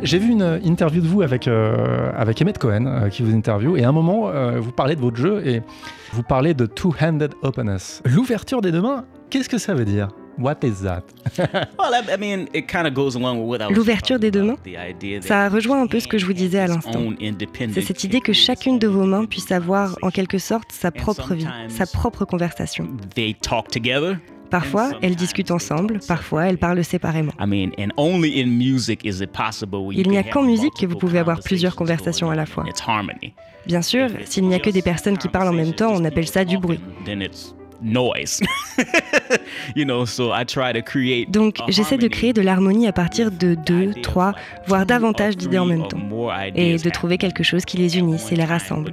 J'ai 0.05 0.19
vu 0.19 0.31
une 0.33 0.61
interview 0.63 1.01
de 1.01 1.07
vous 1.07 1.23
avec, 1.23 1.47
euh, 1.47 2.11
avec 2.15 2.39
Emmett 2.39 2.59
Cohen 2.59 2.85
euh, 2.85 3.09
qui 3.09 3.23
vous 3.23 3.33
interview 3.33 3.75
et 3.75 3.83
à 3.83 3.89
un 3.89 3.91
moment, 3.91 4.29
euh, 4.29 4.59
vous 4.59 4.71
parlez 4.71 4.95
de 4.95 5.01
votre 5.01 5.17
jeu 5.17 5.45
et 5.45 5.63
vous 6.13 6.21
parlez 6.21 6.53
de 6.53 6.67
two-handed 6.67 7.33
openness. 7.41 8.03
L'ouverture 8.05 8.61
des 8.61 8.71
deux 8.71 8.83
mains, 8.83 9.05
qu'est-ce 9.31 9.49
que 9.49 9.57
ça 9.57 9.73
veut 9.73 9.83
dire? 9.83 10.09
What 10.37 10.57
is 10.63 10.83
that? 10.83 11.03
L'ouverture 13.71 14.19
des 14.19 14.29
deux 14.29 14.43
mains, 14.43 14.57
ça 15.21 15.49
rejoint 15.49 15.81
un 15.81 15.87
peu 15.87 15.99
ce 15.99 16.07
que 16.07 16.19
je 16.19 16.27
vous 16.27 16.33
disais 16.33 16.59
à 16.59 16.67
l'instant. 16.67 16.99
C'est 17.73 17.81
cette 17.81 18.03
idée 18.03 18.21
que 18.21 18.33
chacune 18.33 18.77
de 18.77 18.87
vos 18.87 19.05
mains 19.05 19.25
puisse 19.25 19.51
avoir 19.51 19.97
en 20.03 20.11
quelque 20.11 20.37
sorte 20.37 20.71
sa 20.71 20.91
propre 20.91 21.33
vie, 21.33 21.47
sa 21.69 21.87
propre 21.87 22.25
conversation. 22.25 22.87
Parfois, 24.49 24.91
elles 25.01 25.15
discutent 25.15 25.51
ensemble, 25.51 25.99
parfois, 26.07 26.45
elles 26.45 26.57
parlent 26.57 26.83
séparément. 26.83 27.31
Il 30.03 30.09
n'y 30.09 30.17
a 30.17 30.23
qu'en 30.23 30.43
musique 30.43 30.73
que 30.79 30.85
vous 30.85 30.97
pouvez 30.97 31.19
avoir 31.19 31.39
plusieurs 31.41 31.75
conversations 31.75 32.29
à 32.29 32.35
la 32.35 32.45
fois. 32.45 32.63
Bien 33.65 33.81
sûr, 33.81 34.09
s'il 34.25 34.47
n'y 34.47 34.55
a 34.55 34.59
que 34.59 34.69
des 34.69 34.81
personnes 34.81 35.17
qui 35.17 35.27
parlent 35.27 35.49
en 35.49 35.53
même 35.53 35.73
temps, 35.73 35.91
on 35.93 36.03
appelle 36.05 36.27
ça 36.27 36.45
du 36.45 36.57
bruit. 36.57 36.79
Donc, 41.25 41.57
j'essaie 41.67 41.97
de 41.97 42.07
créer 42.07 42.31
de 42.33 42.41
l'harmonie 42.41 42.87
à 42.87 42.93
partir 42.93 43.31
de 43.31 43.55
deux, 43.55 43.93
trois, 44.01 44.33
voire 44.67 44.85
davantage 44.85 45.35
d'idées 45.35 45.59
en 45.59 45.65
même 45.65 45.87
temps, 45.87 45.99
et 46.55 46.77
de 46.77 46.89
trouver 46.89 47.17
quelque 47.17 47.43
chose 47.43 47.65
qui 47.65 47.77
les 47.77 47.97
unisse 47.97 48.31
et 48.31 48.35
les 48.35 48.45
rassemble. 48.45 48.91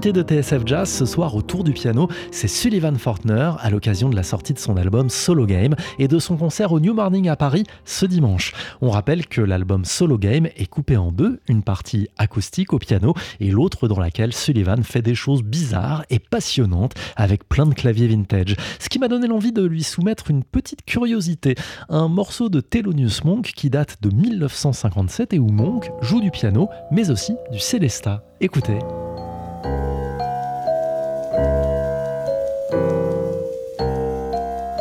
De 0.00 0.22
TSF 0.22 0.62
Jazz 0.64 0.88
ce 0.88 1.04
soir 1.04 1.34
autour 1.34 1.62
du 1.62 1.72
piano, 1.72 2.08
c'est 2.30 2.48
Sullivan 2.48 2.96
Fortner 2.96 3.50
à 3.60 3.68
l'occasion 3.68 4.08
de 4.08 4.16
la 4.16 4.22
sortie 4.22 4.54
de 4.54 4.58
son 4.58 4.78
album 4.78 5.10
Solo 5.10 5.44
Game 5.44 5.76
et 5.98 6.08
de 6.08 6.18
son 6.18 6.38
concert 6.38 6.72
au 6.72 6.80
New 6.80 6.94
Morning 6.94 7.28
à 7.28 7.36
Paris 7.36 7.64
ce 7.84 8.06
dimanche. 8.06 8.54
On 8.80 8.88
rappelle 8.88 9.26
que 9.26 9.42
l'album 9.42 9.84
Solo 9.84 10.16
Game 10.16 10.46
est 10.56 10.70
coupé 10.70 10.96
en 10.96 11.12
deux, 11.12 11.40
une 11.48 11.62
partie 11.62 12.08
acoustique 12.16 12.72
au 12.72 12.78
piano 12.78 13.12
et 13.40 13.50
l'autre 13.50 13.88
dans 13.88 14.00
laquelle 14.00 14.32
Sullivan 14.32 14.82
fait 14.82 15.02
des 15.02 15.14
choses 15.14 15.42
bizarres 15.42 16.04
et 16.08 16.18
passionnantes 16.18 16.94
avec 17.16 17.46
plein 17.46 17.66
de 17.66 17.74
claviers 17.74 18.08
vintage. 18.08 18.56
Ce 18.78 18.88
qui 18.88 18.98
m'a 18.98 19.08
donné 19.08 19.26
l'envie 19.26 19.52
de 19.52 19.62
lui 19.62 19.82
soumettre 19.82 20.30
une 20.30 20.44
petite 20.44 20.82
curiosité, 20.86 21.56
un 21.90 22.08
morceau 22.08 22.48
de 22.48 22.60
Thelonious 22.62 23.20
Monk 23.24 23.52
qui 23.54 23.68
date 23.68 23.98
de 24.00 24.08
1957 24.08 25.34
et 25.34 25.38
où 25.38 25.48
Monk 25.48 25.90
joue 26.00 26.22
du 26.22 26.30
piano 26.30 26.70
mais 26.90 27.10
aussi 27.10 27.34
du 27.52 27.58
Celesta. 27.58 28.24
Écoutez. 28.40 28.78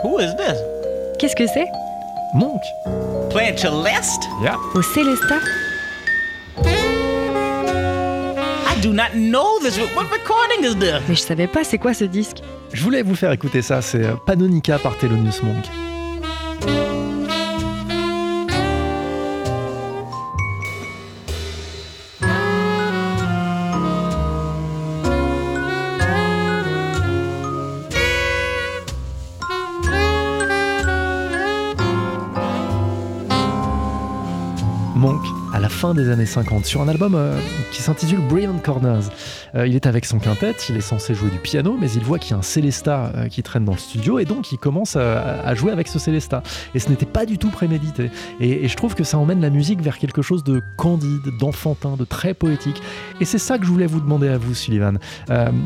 Who 0.04 0.20
is 0.20 0.36
this? 0.38 0.58
Qu'est-ce 1.20 1.36
que 1.36 1.48
c'est? 1.48 1.68
Monk. 2.34 2.62
Playing 3.30 3.58
Celeste? 3.58 4.28
Yeah. 4.42 4.58
Au 4.76 4.82
Célesta 4.82 5.40
do 8.82 8.94
not 8.94 9.14
know 9.14 9.60
this. 9.60 9.78
What 9.96 10.10
recording 10.10 10.64
is 10.64 10.76
this? 10.76 11.02
Mais 11.08 11.16
je 11.16 11.22
savais 11.22 11.48
pas 11.48 11.64
c'est 11.64 11.78
quoi 11.78 11.94
ce 11.94 12.06
disque. 12.06 12.38
Je 12.72 12.82
voulais 12.84 13.02
vous 13.02 13.16
faire 13.16 13.32
écouter 13.32 13.62
ça, 13.62 13.82
c'est 13.82 14.04
euh, 14.04 14.16
Panonica 14.26 14.80
par 14.80 14.98
Thelonious 14.98 15.44
Monk. 15.44 15.66
Fin 35.80 35.94
des 35.94 36.10
années 36.10 36.26
50 36.26 36.65
sur 36.65 36.82
un 36.82 36.89
album 36.89 37.15
euh, 37.15 37.39
qui 37.72 37.82
s'intitule 37.82 38.20
Brilliant 38.20 38.60
Corners. 38.62 39.08
Euh, 39.56 39.65
il 39.65 39.76
est 39.76 39.86
avec 39.86 40.04
son 40.04 40.20
quintet, 40.20 40.52
il 40.68 40.76
est 40.76 40.82
censé 40.82 41.13
jouer 41.13 41.30
du 41.30 41.38
piano, 41.38 41.78
mais 41.80 41.89
il 41.89 42.02
voit 42.02 42.20
qu'il 42.20 42.32
y 42.32 42.34
a 42.34 42.38
un 42.38 42.42
Célesta 42.42 43.13
euh, 43.15 43.28
qui 43.30 43.44
traîne 43.44 43.63
dans 43.63 43.72
le 43.72 43.78
studio 43.78 44.20
et 44.20 44.26
donc 44.26 44.52
il 44.52 44.58
commence 44.58 44.98
à, 44.98 45.56
jouer 45.56 45.72
avec 45.72 45.88
ce 45.88 45.98
Célesta. 45.98 46.44
Et 46.76 46.80
ce 46.80 46.89
n'était 46.89 47.06
pas 47.06 47.26
du 47.26 47.38
tout 47.38 47.48
prémédité. 47.48 48.12
Et, 48.42 48.68
je 48.68 48.76
trouve 48.76 48.94
que 48.94 49.06
ça 49.06 49.18
emmène 49.18 49.39
la 49.39 49.50
musique 49.50 49.82
vers 49.82 49.98
quelque 49.98 50.22
chose 50.22 50.44
de 50.44 50.62
candide, 50.76 51.38
d'enfantin, 51.39 51.96
de 51.96 52.04
très 52.04 52.34
poétique. 52.34 52.82
Et 53.22 53.26
c'est 53.26 53.38
ça 53.38 53.58
que 53.58 53.65
je 53.65 53.72
voulais 53.72 53.88
vous 53.88 54.02
demander 54.02 54.28
à 54.28 54.38
vous, 54.38 54.54
Sullivan. 54.54 55.00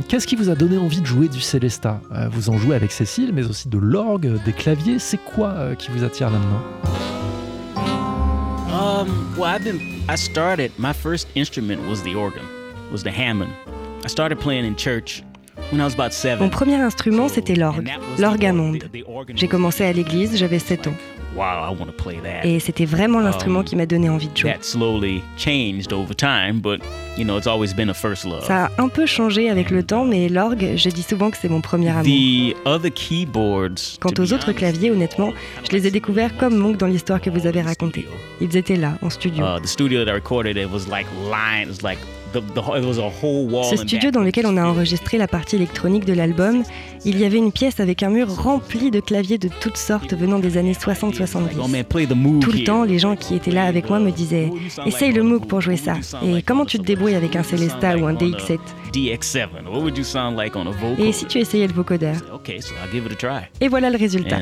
Qu'est-ce 0.09 0.27
qui 0.27 0.35
vous 0.35 0.51
a 0.51 0.55
donné 0.55 0.77
envie 0.77 1.01
de 1.01 1.07
jouer 1.07 1.27
du 1.27 1.41
Célesta? 1.41 1.99
Vous 2.31 2.51
en 2.51 2.57
jouez 2.59 2.75
avec 2.75 2.91
Cécile, 2.91 3.31
mais 3.33 3.47
aussi 3.47 3.67
de 3.67 3.79
l'orgue, 3.79 4.39
des 4.45 4.53
claviers. 4.53 4.99
C'est 4.99 5.17
quoi 5.17 5.75
qui 5.75 5.89
vous 5.89 6.03
attire 6.03 6.29
là-dedans? 6.29 7.22
Um, 9.03 9.37
well, 9.37 9.49
I've 9.55 9.63
been. 9.63 10.01
I 10.07 10.15
started. 10.15 10.71
My 10.77 10.93
first 10.93 11.27
instrument 11.35 11.87
was 11.87 12.03
the 12.03 12.15
organ, 12.15 12.45
was 12.91 13.03
the 13.03 13.11
Hammond. 13.11 13.53
I 14.03 14.07
started 14.07 14.39
playing 14.39 14.65
in 14.65 14.75
church 14.75 15.23
when 15.71 15.81
I 15.81 15.85
was 15.85 15.93
about 15.93 16.13
seven. 16.13 16.47
Mon 16.47 16.49
premier 16.49 16.81
instrument, 16.81 17.29
c'était 17.29 17.55
l'orgue, 17.55 17.89
l'orgue 18.17 18.45
Hammond. 18.45 18.79
J'ai 19.35 19.47
commencé 19.47 19.83
à 19.85 19.93
l'église, 19.93 20.37
j'avais 20.37 20.59
7 20.59 20.87
ans. 20.87 20.95
Et 22.43 22.59
c'était 22.59 22.85
vraiment 22.85 23.19
l'instrument 23.19 23.59
um, 23.59 23.65
qui 23.65 23.75
m'a 23.75 23.85
donné 23.85 24.09
envie 24.09 24.27
de 24.29 24.37
jouer. 24.37 24.51
Ça 28.43 28.65
a 28.65 28.71
un 28.81 28.89
peu 28.89 29.05
changé 29.05 29.49
avec 29.49 29.69
le 29.69 29.83
temps, 29.83 30.05
mais 30.05 30.29
l'orgue, 30.29 30.73
je 30.75 30.89
dis 30.89 31.03
souvent 31.03 31.29
que 31.31 31.37
c'est 31.37 31.49
mon 31.49 31.61
premier 31.61 31.89
amour. 31.89 32.03
Quant 33.99 34.13
aux 34.17 34.33
autres 34.33 34.51
claviers, 34.51 34.91
honnêtement, 34.91 35.33
je 35.63 35.71
les 35.71 35.87
ai 35.87 35.91
découverts 35.91 36.35
comme 36.37 36.55
Monk 36.55 36.77
dans 36.77 36.87
l'histoire 36.87 37.21
que 37.21 37.29
vous 37.29 37.47
avez 37.47 37.61
racontée. 37.61 38.07
Ils 38.41 38.57
étaient 38.57 38.75
là, 38.75 38.97
en 39.01 39.09
studio. 39.09 39.45
Uh, 39.45 39.59
ce 43.63 43.75
studio 43.77 44.11
dans 44.11 44.21
lequel 44.21 44.45
on 44.45 44.57
a 44.57 44.63
enregistré 44.63 45.17
la 45.17 45.27
partie 45.27 45.55
électronique 45.55 46.05
de 46.05 46.13
l'album, 46.13 46.63
il 47.05 47.19
y 47.19 47.25
avait 47.25 47.37
une 47.37 47.51
pièce 47.51 47.79
avec 47.79 48.03
un 48.03 48.09
mur 48.09 48.29
rempli 48.29 48.91
de 48.91 48.99
claviers 48.99 49.37
de 49.37 49.49
toutes 49.61 49.77
sortes 49.77 50.13
venant 50.13 50.39
des 50.39 50.57
années 50.57 50.73
60-70. 50.73 51.55
Tout 52.39 52.51
le 52.51 52.63
temps, 52.63 52.83
les 52.83 52.99
gens 52.99 53.15
qui 53.15 53.35
étaient 53.35 53.51
là 53.51 53.63
avec 53.65 53.89
moi 53.89 53.99
me 53.99 54.11
disaient 54.11 54.49
Essaye 54.85 55.11
le 55.11 55.23
Moog 55.23 55.47
pour 55.47 55.61
jouer 55.61 55.77
ça. 55.77 55.95
Et 56.25 56.41
comment 56.41 56.65
tu 56.65 56.77
te 56.79 56.83
débrouilles 56.83 57.15
avec 57.15 57.35
un 57.35 57.43
Celesta 57.43 57.97
ou 57.97 58.05
un 58.07 58.13
DX7 58.13 58.57
Et 60.99 61.11
si 61.11 61.25
tu 61.25 61.39
essayais 61.39 61.67
le 61.67 61.73
vocoder 61.73 62.13
Et 63.61 63.67
voilà 63.67 63.89
le 63.89 63.97
résultat. 63.97 64.37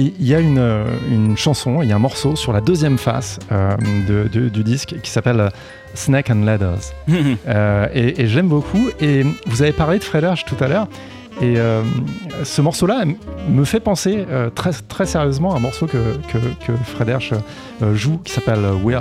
Il 0.00 0.24
y 0.24 0.32
a 0.32 0.38
une, 0.38 0.58
euh, 0.58 0.84
une, 1.10 1.36
chanson, 1.36 1.82
il 1.82 1.88
y 1.88 1.92
a 1.92 1.96
un 1.96 1.98
morceau 1.98 2.36
sur 2.36 2.52
la 2.52 2.60
deuxième 2.60 2.98
face 2.98 3.40
euh, 3.50 3.76
de, 4.06 4.48
du 4.48 4.62
disque 4.62 4.94
qui 5.02 5.10
s'appelle 5.10 5.40
euh, 5.40 5.48
Snake 5.94 6.30
and 6.30 6.44
Ladders. 6.44 6.94
et, 7.94 8.26
j'aime 8.28 8.46
beaucoup. 8.46 8.90
Et 9.00 9.24
vous 9.46 9.62
avez 9.62 9.72
parlé 9.72 9.98
de 9.98 10.04
Fred 10.04 10.22
Hersch 10.22 10.44
tout 10.44 10.54
à 10.60 10.68
l'heure. 10.68 10.86
Et 11.40 11.54
ce 12.42 12.60
morceau-là 12.60 13.04
me 13.48 13.64
fait 13.64 13.78
penser 13.78 14.26
très, 14.56 14.72
très 14.72 15.06
sérieusement 15.06 15.54
à 15.54 15.58
un 15.58 15.60
morceau 15.60 15.86
que, 15.86 16.16
que, 16.32 16.38
que 16.66 16.72
Fred 16.84 17.08
Hersch 17.08 17.32
joue 17.94 18.18
qui 18.24 18.32
s'appelle 18.32 18.64
Will. 18.82 18.98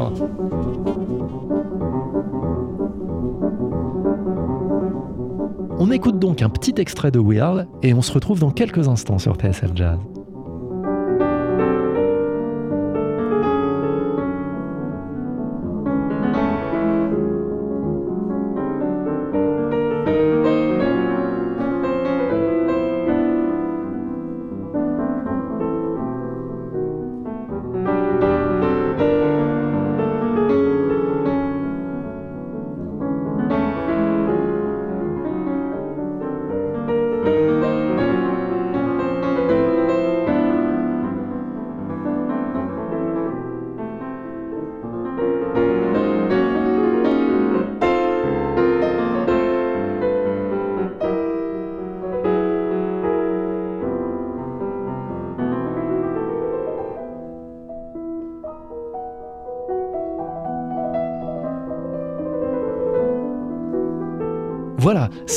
On 5.80 5.90
écoute 5.90 6.20
donc 6.20 6.44
un 6.44 6.50
petit 6.50 6.76
extrait 6.78 7.10
de 7.10 7.18
Will 7.18 7.68
et 7.82 7.96
on 7.96 8.04
se 8.04 8.12
retrouve 8.12 8.40
dans 8.40 8.52
quelques 8.52 8.88
instants 8.88 9.18
sur 9.18 9.36
TSL 9.36 9.72
Jazz. 9.74 9.98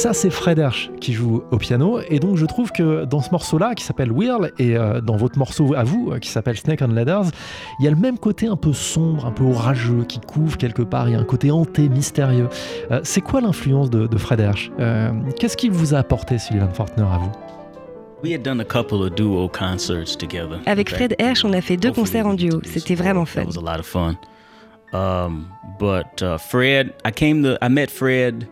Ça 0.01 0.15
c'est 0.15 0.31
Fred 0.31 0.59
Hersch 0.59 0.91
qui 0.99 1.13
joue 1.13 1.43
au 1.51 1.59
piano, 1.59 2.01
et 2.09 2.21
donc 2.21 2.39
je 2.39 2.47
trouve 2.47 2.73
que 2.73 3.05
dans 3.05 3.21
ce 3.21 3.31
morceau-là, 3.33 3.75
qui 3.75 3.85
s'appelle 3.85 4.11
Whirl, 4.11 4.51
et 4.59 4.75
euh, 4.75 5.03
dans 5.03 5.17
votre 5.17 5.39
morceau 5.39 5.75
à 5.75 5.85
vous, 5.85 6.11
euh, 6.11 6.19
qui 6.19 6.31
s'appelle 6.31 6.57
Snake 6.57 6.81
on 6.81 6.87
Ladders, 6.87 7.27
il 7.79 7.85
y 7.85 7.87
a 7.87 7.91
le 7.91 7.99
même 7.99 8.19
côté 8.19 8.47
un 8.47 8.57
peu 8.57 8.73
sombre, 8.73 9.27
un 9.27 9.31
peu 9.31 9.45
orageux, 9.45 10.05
qui 10.09 10.19
couvre 10.19 10.57
quelque 10.57 10.81
part, 10.81 11.11
il 11.11 11.13
y 11.13 11.15
a 11.17 11.19
un 11.19 11.25
côté 11.25 11.51
hanté, 11.51 11.91
mystérieux. 11.91 12.49
Euh, 12.91 13.01
c'est 13.05 13.21
quoi 13.21 13.43
l'influence 13.43 13.91
de, 13.91 14.09
Fred 14.17 14.41
Hersch 14.41 14.71
Qu'est-ce 15.39 15.59
qu'il 15.59 15.71
vous 15.71 15.95
a 15.95 15.99
apporté, 15.99 16.39
Sullivan 16.39 16.71
Fortner, 16.73 17.05
à 17.05 17.19
vous? 17.19 17.33
Avec 20.65 20.89
Fred 20.89 21.15
Hersch, 21.19 21.45
on 21.45 21.53
a 21.53 21.61
fait 21.61 21.77
deux 21.77 21.93
concerts 21.93 22.27
en 22.27 22.35
duo. 22.35 22.63
C'était 22.65 22.95
vraiment 22.95 23.27
fun. 23.27 23.43
Um, 24.93 25.47
but 25.79 26.21
uh, 26.23 26.39
Fred, 26.39 26.95
I 27.05 27.13
came 27.13 27.43
to, 27.43 27.57
I 27.63 27.69
met 27.69 27.91
Fred 27.91 28.49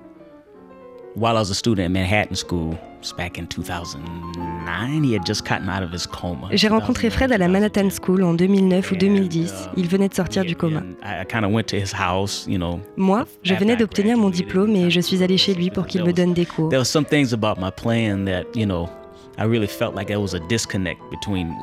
while 1.19 1.37
I 1.37 1.41
was 1.41 1.51
a 1.51 1.55
student 1.55 1.87
at 1.87 1.91
Manhattan 1.91 2.37
School 2.37 2.79
back 3.17 3.39
in 3.39 3.47
2009. 3.47 5.05
He 5.05 5.15
had 5.15 5.27
just 5.27 5.45
gotten 5.45 5.69
out 5.69 5.83
of 5.83 5.93
his 5.93 6.07
coma. 6.07 6.49
J'ai 6.53 6.69
rencontré 6.69 7.11
Fred 7.11 7.33
à 7.33 7.39
la 7.39 7.49
Manhattan 7.49 7.91
School 7.91 8.23
en 8.23 8.35
2009 8.35 8.93
ou 8.93 8.97
2010. 8.97 9.51
Uh, 9.51 9.69
Il 9.77 9.89
venait 9.89 10.09
de 10.09 10.15
sortir 10.15 10.45
du 10.45 10.55
coma. 10.55 10.83
I 11.03 11.25
kind 11.25 11.45
of 11.45 11.53
went 11.53 11.67
to 11.69 11.77
his 11.77 11.93
house, 11.93 12.47
you 12.49 12.59
know. 12.59 12.81
Moi, 12.97 13.25
je 13.43 13.55
venais 13.55 13.77
d'obtenir 13.77 14.17
mon 14.17 14.31
diplôme 14.31 14.75
et 14.77 14.91
je 14.91 15.01
suis 15.01 15.23
allé 15.23 15.37
chez 15.37 15.55
lui 15.55 15.71
pour 15.71 15.87
qu'il 15.87 16.05
me 16.05 16.13
donne 16.13 16.35
des 16.35 16.47
cours. 16.47 16.69
There 16.71 16.79
were 16.79 16.87
some 16.87 17.05
things 17.05 17.33
about 17.33 17.61
my 17.61 17.71
playing 17.71 18.25
that, 18.27 18.45
you 18.55 18.67
know, 18.67 18.89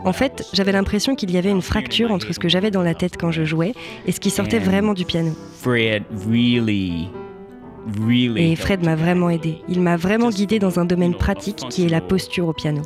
en 0.06 0.14
fait, 0.14 0.44
j'avais 0.54 0.72
l'impression 0.72 1.16
qu'il 1.16 1.32
y 1.32 1.38
avait 1.38 1.52
une 1.52 1.62
fracture 1.62 2.12
entre 2.12 2.34
ce 2.34 2.40
que 2.40 2.48
j'avais 2.48 2.72
dans 2.72 2.84
la 2.84 2.94
tête 2.94 3.18
quand 3.20 3.32
je 3.32 3.44
jouais 3.44 3.74
et 4.06 4.14
ce 4.14 4.22
qui 4.22 4.30
sortait 4.30 4.60
vraiment 4.60 4.94
du 4.94 5.04
piano. 5.04 5.32
Fred 5.60 6.04
really 6.30 7.10
et 8.36 8.56
Fred 8.56 8.84
m'a 8.84 8.96
vraiment 8.96 9.30
aidé. 9.30 9.62
Il 9.68 9.82
m'a 9.82 9.98
vraiment 9.98 10.30
guidé 10.30 10.60
dans 10.60 10.80
un 10.80 10.86
domaine 10.86 11.14
pratique 11.14 11.64
qui 11.70 11.86
est 11.86 11.90
la 11.90 12.02
posture 12.02 12.48
au 12.48 12.54
piano. 12.54 12.82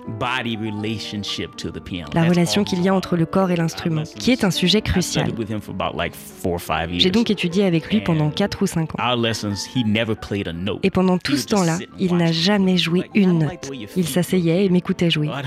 La 2.13 2.23
relation 2.23 2.63
qu'il 2.63 2.81
y 2.81 2.89
a 2.89 2.93
entre 2.93 3.15
le 3.15 3.25
corps 3.25 3.51
et 3.51 3.55
l'instrument, 3.55 4.03
qui 4.03 4.31
est 4.31 4.43
un 4.43 4.51
sujet 4.51 4.81
crucial. 4.81 5.31
J'ai 6.97 7.11
donc 7.11 7.29
étudié 7.29 7.65
avec 7.65 7.89
lui 7.89 8.01
pendant 8.01 8.29
4 8.29 8.61
ou 8.61 8.67
5 8.67 8.95
ans. 8.95 9.17
Et 10.83 10.89
pendant 10.89 11.17
tout 11.17 11.37
ce 11.37 11.45
temps-là, 11.47 11.79
il 11.97 12.15
n'a 12.15 12.31
jamais 12.31 12.77
joué 12.77 13.09
une 13.13 13.39
note. 13.39 13.71
Il 13.95 14.07
s'asseyait 14.07 14.65
et 14.65 14.69
m'écoutait 14.69 15.09
jouer. 15.09 15.29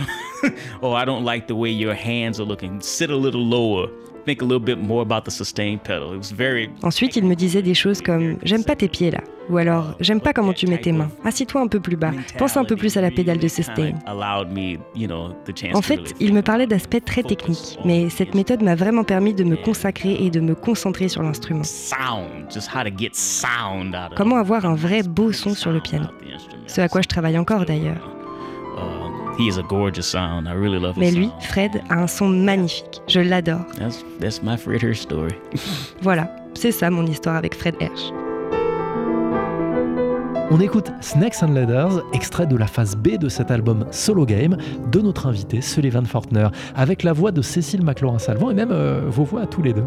Oh, 0.82 0.96
I 0.96 1.04
don't 1.04 1.24
like 1.24 1.46
the 1.46 1.54
way 1.54 1.70
your 1.70 1.94
hands 1.94 2.40
are 2.40 2.44
looking. 2.44 2.80
Sit 2.80 3.10
a 3.10 3.16
little 3.16 3.48
lower. 3.48 3.88
Ensuite, 6.82 7.16
il 7.16 7.24
me 7.24 7.34
disait 7.34 7.62
des 7.62 7.74
choses 7.74 8.00
comme 8.02 8.36
J'aime 8.42 8.64
pas 8.64 8.76
tes 8.76 8.88
pieds 8.88 9.10
là. 9.10 9.20
Ou 9.50 9.56
alors 9.56 9.96
J'aime 10.00 10.20
pas 10.20 10.32
comment 10.32 10.52
tu 10.52 10.66
mets 10.66 10.78
tes 10.78 10.92
mains. 10.92 11.08
Assis-toi 11.24 11.60
un 11.60 11.66
peu 11.66 11.80
plus 11.80 11.96
bas. 11.96 12.12
Pense 12.38 12.56
un 12.56 12.64
peu 12.64 12.76
plus 12.76 12.96
à 12.96 13.00
la 13.00 13.10
pédale 13.10 13.38
de 13.38 13.48
sustain. 13.48 13.92
En 15.74 15.82
fait, 15.82 16.14
il 16.20 16.32
me 16.34 16.42
parlait 16.42 16.66
d'aspects 16.66 17.04
très 17.04 17.22
techniques, 17.22 17.78
mais 17.84 18.08
cette 18.08 18.34
méthode 18.34 18.62
m'a 18.62 18.74
vraiment 18.76 19.04
permis 19.04 19.34
de 19.34 19.44
me 19.44 19.56
consacrer 19.56 20.14
et 20.20 20.30
de 20.30 20.40
me 20.40 20.54
concentrer 20.54 21.08
sur 21.08 21.22
l'instrument. 21.22 21.64
Comment 24.16 24.36
avoir 24.36 24.64
un 24.66 24.74
vrai 24.74 25.02
beau 25.02 25.32
son 25.32 25.54
sur 25.54 25.72
le 25.72 25.80
piano. 25.80 26.06
Ce 26.66 26.80
à 26.80 26.88
quoi 26.88 27.02
je 27.02 27.08
travaille 27.08 27.38
encore 27.38 27.64
d'ailleurs. 27.64 28.21
Mais 31.00 31.10
lui, 31.10 31.30
Fred, 31.40 31.82
a 31.88 31.94
un 31.94 32.06
son 32.06 32.28
magnifique. 32.28 33.00
Je 33.08 33.20
l'adore. 33.20 33.62
voilà, 36.02 36.34
c'est 36.54 36.72
ça 36.72 36.90
mon 36.90 37.06
histoire 37.06 37.36
avec 37.36 37.54
Fred 37.54 37.74
Hersch. 37.80 38.12
On 40.50 40.60
écoute 40.60 40.92
Snakes 41.00 41.42
and 41.42 41.52
Ladders, 41.52 42.02
extrait 42.12 42.46
de 42.46 42.56
la 42.56 42.66
phase 42.66 42.94
B 42.94 43.16
de 43.16 43.30
cet 43.30 43.50
album 43.50 43.86
Solo 43.90 44.26
Game 44.26 44.58
de 44.90 45.00
notre 45.00 45.26
invité 45.26 45.62
Sullivan 45.62 46.04
Fortner, 46.04 46.48
avec 46.74 47.04
la 47.04 47.14
voix 47.14 47.32
de 47.32 47.40
Cécile 47.40 47.82
McLaurin-Salvant 47.82 48.50
et 48.50 48.54
même 48.54 48.70
euh, 48.70 49.04
vos 49.06 49.24
voix 49.24 49.42
à 49.42 49.46
tous 49.46 49.62
les 49.62 49.72
deux. 49.72 49.86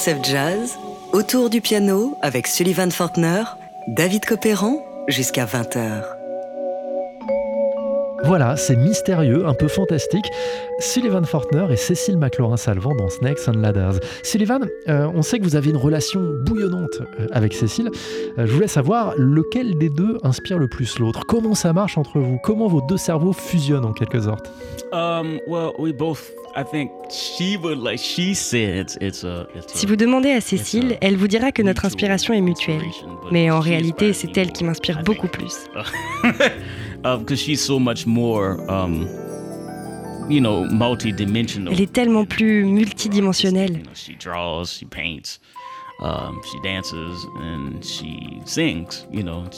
TSF 0.00 0.22
Jazz, 0.22 0.78
autour 1.12 1.50
du 1.50 1.60
piano 1.60 2.16
avec 2.22 2.46
Sullivan 2.46 2.90
Fortner, 2.90 3.42
David 3.86 4.24
Copéran, 4.24 4.82
jusqu'à 5.08 5.44
20h. 5.44 6.04
Voilà, 8.24 8.56
c'est 8.56 8.76
mystérieux, 8.76 9.46
un 9.46 9.52
peu 9.52 9.68
fantastique. 9.68 10.24
Sullivan 10.78 11.24
Fortner 11.24 11.66
et 11.70 11.76
Cécile 11.76 12.16
McLaurin-Salvant 12.16 12.94
dans 12.94 13.10
Snakes 13.10 13.46
and 13.46 13.58
Ladders. 13.58 14.00
Sullivan, 14.22 14.60
euh, 14.88 15.10
on 15.14 15.20
sait 15.20 15.38
que 15.38 15.44
vous 15.44 15.56
avez 15.56 15.68
une 15.68 15.76
relation 15.76 16.22
bouillonnante 16.46 17.02
euh, 17.02 17.26
avec 17.32 17.52
Cécile. 17.52 17.90
Euh, 18.38 18.46
je 18.46 18.52
voulais 18.52 18.68
savoir 18.68 19.12
lequel 19.18 19.76
des 19.76 19.90
deux 19.90 20.16
inspire 20.22 20.58
le 20.58 20.68
plus 20.68 20.98
l'autre. 20.98 21.26
Comment 21.26 21.54
ça 21.54 21.74
marche 21.74 21.98
entre 21.98 22.20
vous? 22.20 22.38
Comment 22.42 22.68
vos 22.68 22.80
deux 22.80 22.96
cerveaux 22.96 23.34
fusionnent 23.34 23.84
en 23.84 23.92
quelque 23.92 24.20
sorte? 24.20 24.50
Um, 24.92 25.40
well, 25.46 25.72
we 25.78 25.92
both 25.92 26.32
si 29.66 29.86
vous 29.86 29.96
demandez 29.96 30.30
à 30.30 30.40
Cécile, 30.40 30.98
elle 31.00 31.16
vous 31.16 31.28
dira 31.28 31.52
que 31.52 31.62
notre 31.62 31.84
inspiration 31.84 32.34
est 32.34 32.40
mutuelle. 32.40 32.82
Mais 33.30 33.50
en 33.50 33.60
réalité, 33.60 34.12
c'est 34.12 34.36
elle 34.36 34.52
qui 34.52 34.64
m'inspire 34.64 35.02
beaucoup 35.02 35.28
plus. 35.28 35.68
Elle 41.70 41.80
est 41.80 41.92
tellement 41.92 42.24
plus 42.24 42.64
multidimensionnelle. 42.64 43.82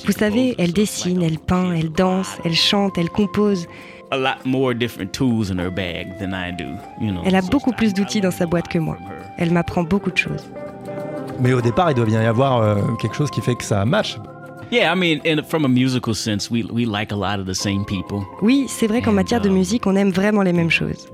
Vous 0.04 0.12
savez, 0.12 0.54
elle 0.58 0.72
dessine, 0.72 1.22
elle 1.22 1.38
peint, 1.38 1.72
elle 1.72 1.92
danse, 1.92 2.38
elle 2.44 2.54
chante, 2.54 2.98
elle 2.98 3.10
compose. 3.10 3.66
Elle 7.24 7.34
a 7.34 7.42
beaucoup 7.42 7.72
plus 7.72 7.94
d'outils 7.94 8.20
dans 8.20 8.30
sa 8.30 8.46
boîte 8.46 8.68
que 8.68 8.78
moi. 8.78 8.98
Elle 9.38 9.50
m'apprend 9.50 9.82
beaucoup 9.82 10.10
de 10.10 10.18
choses. 10.18 10.46
Mais 11.40 11.52
au 11.52 11.60
départ, 11.60 11.90
il 11.90 11.94
doit 11.94 12.04
bien 12.04 12.22
y 12.22 12.26
avoir 12.26 12.60
euh, 12.60 12.76
quelque 13.00 13.16
chose 13.16 13.30
qui 13.30 13.40
fait 13.40 13.54
que 13.54 13.64
ça 13.64 13.84
match. 13.84 14.18
Oui, 18.40 18.64
c'est 18.68 18.86
vrai 18.86 19.02
qu'en 19.02 19.12
matière 19.12 19.40
de 19.40 19.50
um, 19.50 19.54
musique, 19.54 19.86
on 19.86 19.96
aime 19.96 20.10
vraiment 20.10 20.40
les 20.40 20.54
mêmes 20.54 20.70
choses. 20.70 21.08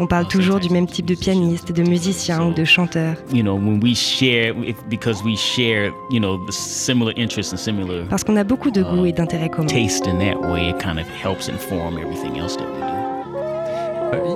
We. 0.00 0.04
On 0.04 0.06
parle 0.06 0.26
toujours 0.28 0.60
du 0.60 0.70
même 0.70 0.86
type 0.86 1.04
de 1.06 1.14
pianiste, 1.14 1.72
de 1.72 1.82
musicien 1.82 2.44
ou 2.46 2.52
de 2.54 2.64
chanteur. 2.64 3.14
Parce 8.08 8.24
qu'on 8.24 8.36
a 8.36 8.44
beaucoup 8.44 8.70
de 8.70 8.82
goûts 8.82 9.04
et 9.06 9.12
d'intérêts 9.12 9.50
communs. 9.50 9.68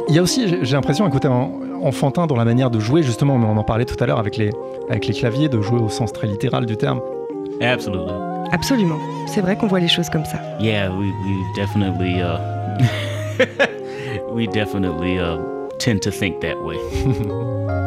Il 0.09 0.14
y 0.14 0.18
a 0.18 0.22
aussi, 0.22 0.46
j'ai 0.62 0.77
l'impression, 0.77 1.05
un 1.07 1.11
côté 1.11 1.29
enfantin 1.29 2.27
dans 2.27 2.37
la 2.37 2.44
manière 2.44 2.70
de 2.70 2.79
jouer, 2.79 3.03
justement, 3.03 3.38
mais 3.38 3.46
on 3.46 3.56
en 3.56 3.65
parlait 3.65 3.87
tout 3.87 3.96
à 4.02 4.06
l'heure 4.06 4.19
avec 4.19 4.37
les, 4.37 4.50
avec 4.90 5.06
les 5.06 5.15
claviers, 5.15 5.48
de 5.48 5.60
jouer 5.60 5.81
au 5.81 5.88
sens 5.88 6.12
très 6.12 6.27
littéral 6.27 6.67
du 6.67 6.77
terme. 6.77 7.00
Absolument. 8.52 8.98
C'est 9.27 9.40
vrai 9.40 9.56
qu'on 9.56 9.67
voit 9.67 9.81
les 9.81 9.88
choses 9.88 10.10
comme 10.10 10.25
ça. 10.27 10.38
Yeah, 10.60 10.90
we, 10.90 11.10
definitely, 11.56 12.21
uh, 12.21 12.38
we 14.33 14.46
definitely 14.46 15.19
uh, 15.19 15.38
tend 15.79 16.02
to 16.02 16.10
think 16.10 16.40
that 16.40 16.62
way. 16.62 16.77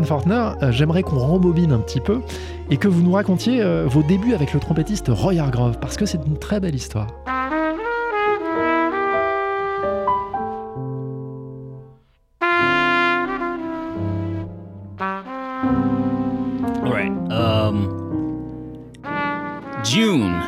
Fortner, 0.00 0.52
euh, 0.62 0.72
j'aimerais 0.72 1.02
qu'on 1.02 1.18
rembobine 1.18 1.72
un 1.72 1.78
petit 1.78 2.00
peu 2.00 2.20
et 2.70 2.78
que 2.78 2.88
vous 2.88 3.02
nous 3.02 3.12
racontiez 3.12 3.60
euh, 3.60 3.84
vos 3.86 4.02
débuts 4.02 4.32
avec 4.32 4.54
le 4.54 4.60
trompettiste 4.60 5.08
Roy 5.10 5.38
Hargrove, 5.38 5.78
parce 5.78 5.96
que 5.96 6.06
c'est 6.06 6.24
une 6.26 6.38
très 6.38 6.60
belle 6.60 6.74
histoire. 6.74 7.08
Um, 17.30 17.88
June 19.84 20.40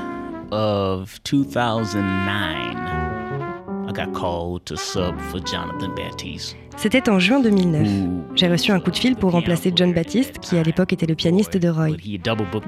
of 0.52 1.20
2009. 1.24 3.13
C'était 6.76 7.08
en 7.08 7.18
juin 7.18 7.40
2009. 7.40 7.88
J'ai 8.34 8.48
reçu 8.48 8.70
un 8.72 8.80
coup 8.80 8.90
de 8.90 8.96
fil 8.96 9.16
pour 9.16 9.32
remplacer 9.32 9.72
John 9.74 9.92
Baptiste, 9.92 10.38
qui 10.38 10.56
à 10.56 10.62
l'époque 10.62 10.92
était 10.92 11.06
le 11.06 11.14
pianiste 11.14 11.56
de 11.56 11.68
Roy. 11.68 11.96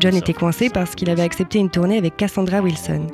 John 0.00 0.14
était 0.14 0.32
coincé 0.32 0.70
parce 0.70 0.94
qu'il 0.94 1.08
avait 1.08 1.22
accepté 1.22 1.58
une 1.58 1.70
tournée 1.70 1.98
avec 1.98 2.16
Cassandra 2.16 2.60
Wilson. 2.60 3.06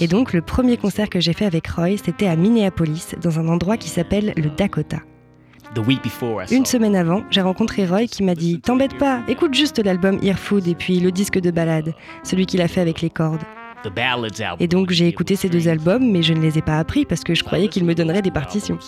Et 0.00 0.08
donc 0.08 0.32
le 0.32 0.42
premier 0.42 0.76
concert 0.76 1.08
que 1.08 1.20
j'ai 1.20 1.32
fait 1.32 1.46
avec 1.46 1.66
Roy, 1.68 1.96
c'était 2.02 2.26
à 2.26 2.36
Minneapolis, 2.36 3.14
dans 3.22 3.38
un 3.38 3.48
endroit 3.48 3.76
qui 3.76 3.88
s'appelle 3.88 4.32
le 4.36 4.50
Dakota. 4.50 4.98
Une 6.50 6.66
semaine 6.66 6.94
avant, 6.94 7.24
j'ai 7.30 7.40
rencontré 7.40 7.86
Roy 7.86 8.06
qui 8.06 8.22
m'a 8.22 8.34
dit 8.34 8.60
T'embête 8.60 8.96
pas, 8.98 9.22
écoute 9.28 9.54
juste 9.54 9.78
l'album 9.78 10.18
Earfood 10.22 10.68
et 10.68 10.74
puis 10.74 11.00
le 11.00 11.10
disque 11.10 11.40
de 11.40 11.50
balade, 11.50 11.94
celui 12.22 12.46
qu'il 12.46 12.60
a 12.60 12.68
fait 12.68 12.80
avec 12.80 13.00
les 13.00 13.10
cordes. 13.10 13.42
Et 14.60 14.68
donc 14.68 14.90
j'ai 14.90 15.08
écouté 15.08 15.36
ces 15.36 15.48
deux 15.48 15.68
albums, 15.68 16.10
mais 16.10 16.22
je 16.22 16.32
ne 16.32 16.40
les 16.40 16.58
ai 16.58 16.62
pas 16.62 16.78
appris 16.78 17.04
parce 17.04 17.22
que 17.22 17.34
je 17.34 17.44
croyais 17.44 17.68
qu'ils 17.68 17.84
me 17.84 17.94
donneraient 17.94 18.22
des 18.22 18.30
partitions. 18.30 18.78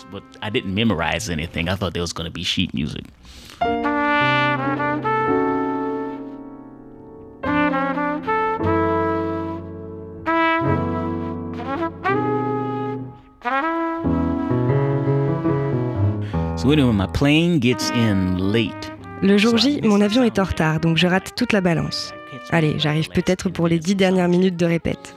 Le 19.21 19.37
jour 19.37 19.57
J, 19.57 19.79
mon 19.83 20.01
avion 20.01 20.23
est 20.23 20.37
en 20.37 20.43
retard, 20.43 20.81
donc 20.81 20.97
je 20.97 21.07
rate 21.07 21.33
toute 21.35 21.53
la 21.53 21.61
balance. 21.61 22.13
Allez, 22.51 22.79
j'arrive 22.79 23.09
peut-être 23.09 23.49
pour 23.49 23.67
les 23.67 23.79
dix 23.79 23.95
dernières 23.95 24.29
minutes 24.29 24.57
de 24.57 24.65
répète. 24.65 25.15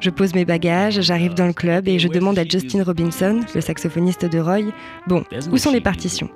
Je 0.00 0.10
pose 0.10 0.34
mes 0.34 0.44
bagages, 0.44 1.00
j'arrive 1.00 1.34
dans 1.34 1.46
le 1.46 1.52
club 1.52 1.88
et 1.88 1.98
je 1.98 2.08
demande 2.08 2.38
à 2.38 2.44
Justin 2.44 2.84
Robinson, 2.84 3.40
le 3.54 3.60
saxophoniste 3.60 4.24
de 4.24 4.38
Roy, 4.38 4.72
bon, 5.06 5.24
où 5.50 5.58
sont 5.58 5.72
les 5.72 5.80
partitions? 5.80 6.30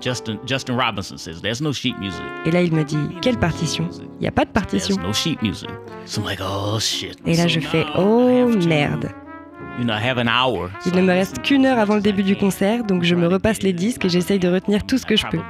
Justin, 0.00 0.38
Justin 0.46 0.76
Robinson 0.76 1.18
says 1.18 1.42
there's 1.42 1.60
no 1.60 1.72
sheet 1.72 1.94
music. 1.98 2.22
Et 2.46 2.50
là, 2.50 2.62
il 2.62 2.72
me 2.72 2.84
dit 2.84 2.96
quelle 3.20 3.38
partition? 3.38 3.86
Il 4.18 4.22
n'y 4.22 4.28
a 4.28 4.32
pas 4.32 4.46
de 4.46 4.50
partition. 4.50 4.96
no 4.96 5.12
sheet 5.12 5.36
music. 5.42 5.68
So 6.06 6.22
I'm 6.22 6.26
like, 6.26 6.40
oh 6.42 6.78
shit. 6.80 7.18
Et 7.26 7.34
là, 7.36 7.46
je 7.46 7.60
fais 7.60 7.84
oh 7.96 8.48
merde. 8.66 9.10
Il 9.80 10.94
ne 10.94 11.02
me 11.02 11.12
reste 11.12 11.42
qu'une 11.42 11.64
heure 11.64 11.78
avant 11.78 11.94
le 11.94 12.02
début 12.02 12.22
du 12.22 12.36
concert, 12.36 12.84
donc 12.84 13.02
je 13.02 13.14
me 13.14 13.26
repasse 13.26 13.62
les 13.62 13.72
disques 13.72 14.04
et 14.04 14.08
j'essaye 14.08 14.38
de 14.38 14.48
retenir 14.48 14.84
tout 14.84 14.98
ce 14.98 15.06
que 15.06 15.16
je 15.16 15.26
peux. 15.26 15.40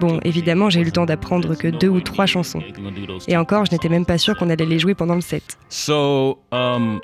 Bon, 0.00 0.18
évidemment, 0.24 0.70
j'ai 0.70 0.80
eu 0.80 0.84
le 0.84 0.90
temps 0.90 1.04
d'apprendre 1.04 1.54
que 1.54 1.68
deux 1.68 1.88
ou 1.88 2.00
trois 2.00 2.26
chansons. 2.26 2.62
Et 3.28 3.36
encore, 3.36 3.66
je 3.66 3.72
n'étais 3.72 3.88
même 3.88 4.06
pas 4.06 4.18
sûr 4.18 4.36
qu'on 4.36 4.48
allait 4.48 4.64
les 4.64 4.78
jouer 4.78 4.94
pendant 4.94 5.14
le 5.14 5.20
set. 5.20 5.58
Um, 6.52 7.00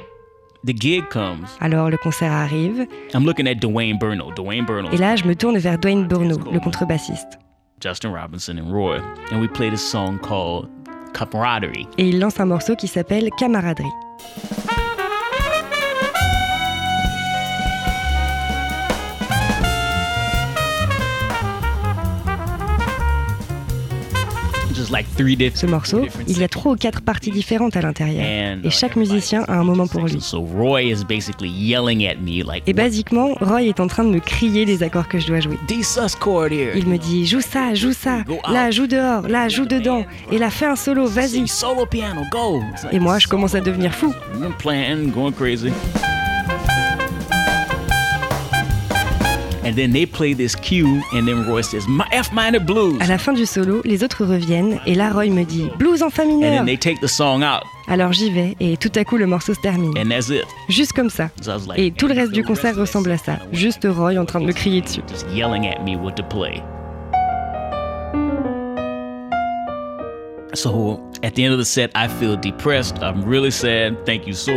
Alors 1.60 1.90
le 1.90 1.96
concert 1.96 2.32
arrive. 2.32 2.86
Et 3.12 4.96
là, 4.96 5.16
je 5.16 5.24
me 5.24 5.34
tourne 5.34 5.58
vers 5.58 5.78
Dwayne 5.78 6.06
Burno, 6.06 6.38
le 6.50 6.60
contrebassiste. 6.60 7.38
Justin 7.82 8.10
Robinson 8.10 8.56
and 8.58 8.72
Roy, 8.72 9.00
and 9.30 9.40
we 9.40 9.48
played 9.48 9.74
a 9.74 9.76
song 9.76 10.18
called 10.18 10.66
Camaraderie. 11.12 11.86
Et 11.98 12.08
il 12.08 12.18
lance 12.18 12.40
un 12.40 12.46
morceau 12.46 12.74
qui 12.74 12.88
s'appelle 12.88 13.28
Camaraderie. 13.38 13.92
Ha! 14.66 14.92
Ce 25.54 25.66
morceau, 25.66 26.06
il 26.28 26.38
y 26.38 26.44
a 26.44 26.48
trois 26.48 26.72
ou 26.72 26.76
quatre 26.76 27.00
parties 27.00 27.30
différentes 27.30 27.76
à 27.76 27.80
l'intérieur, 27.82 28.24
et 28.64 28.70
chaque 28.70 28.96
musicien 28.96 29.44
a 29.48 29.54
un 29.54 29.64
moment 29.64 29.86
pour 29.86 30.02
lui. 30.06 30.20
Et 32.66 32.72
basiquement, 32.72 33.34
Roy 33.40 33.62
est 33.64 33.80
en 33.80 33.86
train 33.86 34.04
de 34.04 34.10
me 34.10 34.20
crier 34.20 34.64
les 34.64 34.82
accords 34.82 35.08
que 35.08 35.18
je 35.18 35.26
dois 35.26 35.40
jouer. 35.40 35.58
Il 36.76 36.86
me 36.86 36.98
dit 36.98 37.26
joue 37.26 37.40
ça, 37.40 37.74
joue 37.74 37.92
ça, 37.92 38.18
là 38.52 38.70
joue 38.70 38.86
dehors, 38.86 39.28
là 39.28 39.48
joue 39.48 39.66
dedans, 39.66 40.04
et 40.32 40.38
là 40.38 40.50
fais 40.50 40.66
un 40.66 40.76
solo, 40.76 41.06
vas-y. 41.06 41.38
Et 42.92 42.98
moi, 42.98 43.18
je 43.18 43.26
commence 43.28 43.54
à 43.54 43.60
devenir 43.60 43.94
fou. 43.94 44.12
À 53.00 53.06
la 53.06 53.18
fin 53.18 53.32
du 53.32 53.46
solo, 53.46 53.80
les 53.84 54.04
autres 54.04 54.24
reviennent 54.24 54.78
et 54.86 54.94
là 54.94 55.10
Roy 55.10 55.26
me 55.26 55.44
dit 55.44 55.68
blues 55.78 56.02
en 56.02 56.10
fa 56.10 56.24
mineur. 56.24 56.62
Alors 57.88 58.12
j'y 58.12 58.30
vais 58.30 58.56
et 58.60 58.76
tout 58.76 58.92
à 58.94 59.04
coup 59.04 59.16
le 59.16 59.26
morceau 59.26 59.54
se 59.54 59.60
termine. 59.60 59.92
Juste 60.68 60.92
comme 60.92 61.10
ça. 61.10 61.30
Et 61.76 61.90
tout 61.90 62.06
le 62.06 62.14
reste 62.14 62.32
du 62.32 62.42
concert 62.44 62.76
ressemble 62.76 63.10
à 63.10 63.18
ça. 63.18 63.38
Juste 63.52 63.86
Roy 63.88 64.16
en 64.18 64.24
train 64.24 64.40
de 64.40 64.46
me 64.46 64.52
crier 64.52 64.80
dessus. 64.82 65.00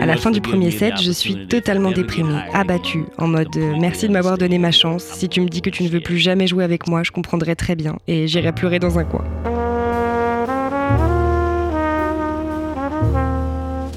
À 0.01 0.05
la 0.05 0.17
fin 0.17 0.31
du 0.31 0.41
premier 0.41 0.71
set, 0.71 1.01
je 1.01 1.11
suis 1.11 1.47
totalement 1.47 1.91
déprimé, 1.91 2.35
abattu, 2.53 3.05
en 3.17 3.27
mode 3.27 3.55
euh, 3.57 3.75
merci 3.79 4.07
de 4.07 4.13
m'avoir 4.13 4.37
donné 4.37 4.57
ma 4.59 4.71
chance. 4.71 5.03
Si 5.03 5.27
tu 5.29 5.41
me 5.41 5.47
dis 5.47 5.61
que 5.61 5.69
tu 5.69 5.83
ne 5.83 5.89
veux 5.89 5.99
plus 5.99 6.17
jamais 6.19 6.47
jouer 6.47 6.63
avec 6.63 6.87
moi, 6.87 7.03
je 7.03 7.11
comprendrai 7.11 7.55
très 7.55 7.75
bien 7.75 7.97
et 8.07 8.27
j'irai 8.27 8.51
pleurer 8.51 8.79
dans 8.79 8.99
un 8.99 9.03
coin. 9.03 9.25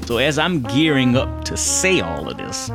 So 0.07 0.17
as 0.17 0.37
I'm 0.37 0.63
gearing 0.67 1.15
up 1.15 1.45
to 1.45 1.55
say 1.55 2.01
all 2.01 2.27
of 2.27 2.37
this, 2.37 2.69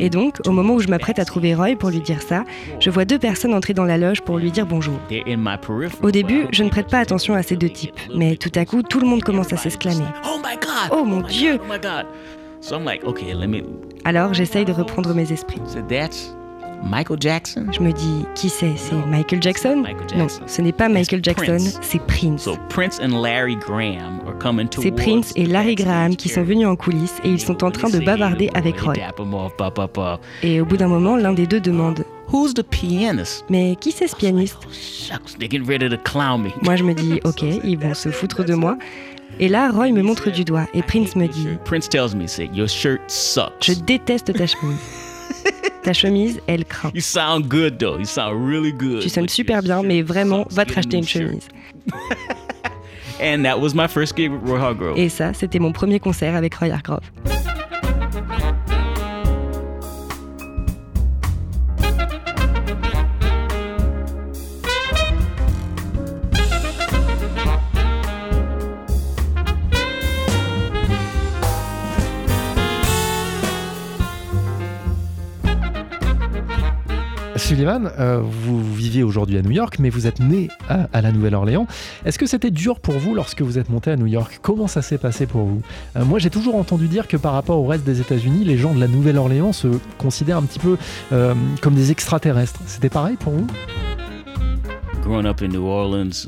et 0.00 0.10
donc, 0.10 0.40
au 0.46 0.50
moment 0.52 0.74
où 0.74 0.80
je 0.80 0.88
m'apprête 0.88 1.18
à 1.18 1.24
trouver 1.24 1.54
Roy 1.54 1.76
pour 1.76 1.90
lui 1.90 2.00
dire 2.00 2.22
ça, 2.22 2.44
je 2.80 2.90
vois 2.90 3.04
deux 3.04 3.18
personnes 3.18 3.54
entrer 3.54 3.74
dans 3.74 3.84
la 3.84 3.98
loge 3.98 4.20
pour 4.22 4.38
lui 4.38 4.50
dire 4.50 4.66
bonjour. 4.66 4.98
Au 6.02 6.10
début, 6.10 6.46
je 6.52 6.62
ne 6.62 6.68
prête 6.68 6.88
pas 6.88 6.98
attention 6.98 7.34
à 7.34 7.42
ces 7.42 7.56
deux 7.56 7.70
types, 7.70 7.98
mais 8.14 8.36
tout 8.36 8.52
à 8.54 8.64
coup, 8.64 8.82
tout 8.82 9.00
le 9.00 9.06
monde 9.06 9.22
commence 9.22 9.52
à 9.52 9.56
s'exclamer. 9.56 10.04
Oh 10.92 11.04
mon 11.04 11.20
Dieu! 11.22 11.58
Alors, 14.04 14.34
j'essaye 14.34 14.64
de 14.64 14.72
reprendre 14.72 15.14
mes 15.14 15.32
esprits. 15.32 15.60
Michael 16.84 17.16
Jackson? 17.20 17.66
Je 17.72 17.80
me 17.80 17.92
dis, 17.92 18.26
qui 18.34 18.48
c'est? 18.48 18.74
C'est 18.76 18.94
Michael 19.06 19.42
Jackson? 19.42 19.82
Non, 20.16 20.26
ce 20.46 20.62
n'est 20.62 20.72
pas 20.72 20.88
Michael 20.88 21.20
Jackson, 21.22 21.56
c'est 21.80 22.00
Prince. 22.02 22.48
C'est 24.82 24.90
Prince 24.92 25.32
et 25.36 25.46
Larry 25.46 25.74
Graham 25.74 26.16
qui 26.16 26.28
sont 26.28 26.42
venus 26.42 26.66
en 26.66 26.76
coulisses 26.76 27.16
et 27.24 27.30
ils 27.30 27.40
sont 27.40 27.64
en 27.64 27.70
train 27.70 27.88
de 27.88 28.00
bavarder 28.00 28.50
avec 28.54 28.78
Roy. 28.80 28.94
Et 30.42 30.60
au 30.60 30.66
bout 30.66 30.76
d'un 30.76 30.88
moment, 30.88 31.16
l'un 31.16 31.32
des 31.32 31.46
deux 31.46 31.60
demande 31.60 32.04
Who's 32.32 32.54
the 32.54 32.62
pianist? 32.62 33.44
Mais 33.48 33.76
qui 33.76 33.90
c'est 33.90 34.06
ce 34.06 34.16
pianiste? 34.16 34.58
Oh, 34.64 34.68
Moi 36.62 36.76
je 36.76 36.84
me 36.84 36.94
dis, 36.94 37.20
ok, 37.24 37.42
ils 37.64 37.78
vont 37.78 37.94
se 37.94 38.10
foutre 38.10 38.44
de 38.44 38.54
moi. 38.54 38.76
Et 39.40 39.48
là, 39.48 39.70
Roy 39.70 39.90
me 39.90 40.02
montre 40.02 40.30
du 40.30 40.44
doigt 40.44 40.66
et 40.74 40.82
Prince 40.82 41.16
me 41.16 41.26
dit 41.26 41.48
Prince 41.64 41.88
tells 41.88 42.14
me, 42.14 42.26
Your 42.54 42.68
shirt 42.68 43.00
sucks. 43.08 43.52
Je 43.62 43.72
déteste 43.72 44.32
ta 44.32 44.46
chemise. 44.46 44.78
Ta 45.82 45.92
chemise, 45.92 46.40
elle 46.46 46.64
craint. 46.64 46.90
You 46.94 47.00
sound 47.00 47.48
good 47.48 47.78
though. 47.78 47.98
You 47.98 48.06
sound 48.06 48.48
really 48.48 48.72
good. 48.72 49.02
Tu 49.02 49.08
sonnes 49.08 49.28
super 49.28 49.62
bien, 49.62 49.82
mais 49.82 50.02
vraiment, 50.02 50.46
va 50.50 50.64
te 50.64 50.74
racheter 50.74 50.96
une 50.96 51.06
chemise. 51.06 51.48
And 53.20 53.44
that 53.44 53.60
was 53.60 53.74
my 53.74 53.86
first 53.86 54.16
gig 54.16 54.30
with 54.32 54.42
Roy 54.48 54.58
Hargrove. 54.58 54.98
Et 54.98 55.08
ça, 55.08 55.32
c'était 55.34 55.58
mon 55.60 55.72
premier 55.72 56.00
concert 56.00 56.34
avec 56.34 56.54
Roy 56.54 56.70
Hargrove. 56.70 57.00
Sullivan, 77.54 77.88
euh, 78.00 78.20
vous 78.20 78.74
vivez 78.74 79.04
aujourd'hui 79.04 79.38
à 79.38 79.42
New 79.42 79.52
York, 79.52 79.76
mais 79.78 79.88
vous 79.88 80.08
êtes 80.08 80.18
né 80.18 80.48
à, 80.68 81.00
la 81.00 81.12
Nouvelle-Orléans. 81.12 81.68
Est-ce 82.04 82.18
que 82.18 82.26
c'était 82.26 82.50
dur 82.50 82.80
pour 82.80 82.94
vous 82.94 83.14
lorsque 83.14 83.42
vous 83.42 83.60
êtes 83.60 83.68
monté 83.68 83.92
à 83.92 83.96
New 83.96 84.08
York? 84.08 84.40
Comment 84.42 84.66
ça 84.66 84.82
s'est 84.82 84.98
passé 84.98 85.26
pour 85.26 85.44
vous? 85.44 85.62
Euh, 85.94 86.04
Moi, 86.04 86.18
j'ai 86.18 86.30
toujours 86.30 86.56
entendu 86.56 86.88
dire 86.88 87.06
que 87.06 87.16
par 87.16 87.32
rapport 87.32 87.60
au 87.60 87.66
reste 87.66 87.84
des 87.84 88.00
États-Unis, 88.00 88.42
les 88.42 88.58
gens 88.58 88.74
de 88.74 88.80
la 88.80 88.88
Nouvelle-Orléans 88.88 89.52
se 89.52 89.68
considèrent 89.98 90.38
un 90.38 90.42
petit 90.42 90.58
peu 90.58 90.76
euh, 91.12 91.32
comme 91.60 91.76
des 91.76 91.92
extraterrestres. 91.92 92.58
C'était 92.66 92.90
pareil 92.90 93.14
pour 93.14 93.34
vous? 93.34 93.46
Growing 95.04 95.26
up 95.26 95.40
in 95.40 95.48
New 95.48 95.64
Orleans 95.64 96.26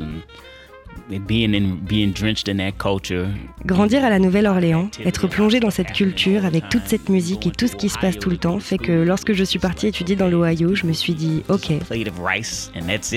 Grandir 3.65 4.05
à 4.05 4.11
la 4.11 4.19
Nouvelle-Orléans, 4.19 4.91
être 5.05 5.29
plongé 5.29 5.61
dans 5.61 5.71
cette 5.71 5.93
culture 5.93 6.45
avec 6.45 6.69
toute 6.69 6.83
cette 6.87 7.09
musique 7.09 7.47
et 7.47 7.53
tout 7.53 7.69
ce 7.69 7.77
qui 7.77 7.89
se 7.89 7.97
passe 7.99 8.19
tout 8.19 8.29
le 8.29 8.39
temps 8.39 8.59
fait 8.59 8.77
que 8.79 8.91
lorsque 8.91 9.33
je 9.33 9.45
suis 9.45 9.61
parti 9.61 9.87
étudier 9.87 10.17
dans 10.17 10.27
l'Ohio, 10.27 10.75
je 10.75 10.85
me 10.85 10.93
suis 10.93 11.15
dit 11.15 11.45
OK. 11.49 11.71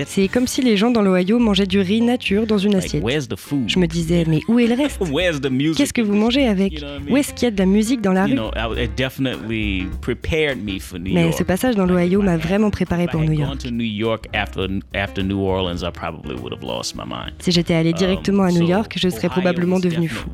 C'est 0.07 0.27
comme 0.27 0.45
si 0.45 0.61
les 0.61 0.77
gens 0.77 0.91
dans 0.91 1.01
l'Ohio 1.01 1.39
mangeaient 1.39 1.65
du 1.65 1.79
riz 1.79 2.01
nature 2.01 2.45
dans 2.45 2.59
une 2.59 2.75
assiette. 2.75 3.03
Je 3.67 3.79
me 3.79 3.87
disais 3.87 4.23
mais 4.27 4.41
où 4.47 4.59
est 4.59 4.67
le 4.67 4.75
reste? 4.75 4.99
Qu'est-ce 5.77 5.93
que 5.93 6.01
vous 6.01 6.15
mangez 6.15 6.47
avec? 6.47 6.83
Où 7.09 7.17
est-ce 7.17 7.33
qu'il 7.33 7.45
y 7.45 7.47
a 7.47 7.51
de 7.51 7.57
la 7.57 7.65
musique 7.65 8.01
dans 8.01 8.13
la 8.13 8.25
rue? 8.25 8.35
Mais 11.13 11.31
ce 11.31 11.43
passage 11.43 11.75
dans 11.75 11.85
l'Ohio 11.85 12.21
m'a 12.21 12.37
vraiment 12.37 12.69
préparé 12.69 13.07
pour 13.07 13.21
New 13.21 13.31
York. 13.33 13.61
Si 17.39 17.51
j'étais 17.51 17.78
allé 17.79 17.93
directement 17.93 18.43
à 18.43 18.51
New 18.51 18.67
York, 18.67 18.93
je 18.97 19.09
serais 19.09 19.29
probablement 19.29 19.79
devenu 19.79 20.07
fou. 20.07 20.29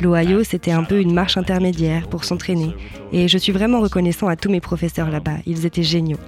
L'Ohio, 0.00 0.44
c'était 0.44 0.70
un 0.70 0.84
peu 0.84 1.00
une 1.00 1.14
marche 1.14 1.36
intermédiaire 1.36 2.08
pour 2.08 2.24
s'entraîner. 2.24 2.74
Et 3.12 3.28
je 3.28 3.38
suis 3.38 3.52
vraiment 3.52 3.80
reconnaissant 3.80 4.28
à 4.28 4.36
tous 4.36 4.50
mes 4.50 4.60
professeurs 4.60 5.10
là-bas. 5.10 5.38
Ils 5.46 5.66
étaient 5.66 5.82
géniaux. 5.82 6.18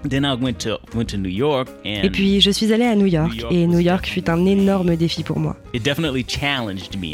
Et 1.84 2.10
puis, 2.10 2.40
je 2.40 2.50
suis 2.50 2.72
allé 2.72 2.84
à 2.84 2.94
New 2.94 3.06
York. 3.06 3.46
Et 3.50 3.66
New 3.66 3.80
York 3.80 4.06
fut 4.06 4.28
un 4.30 4.44
énorme 4.46 4.96
défi 4.96 5.22
pour 5.22 5.38
moi. 5.38 5.56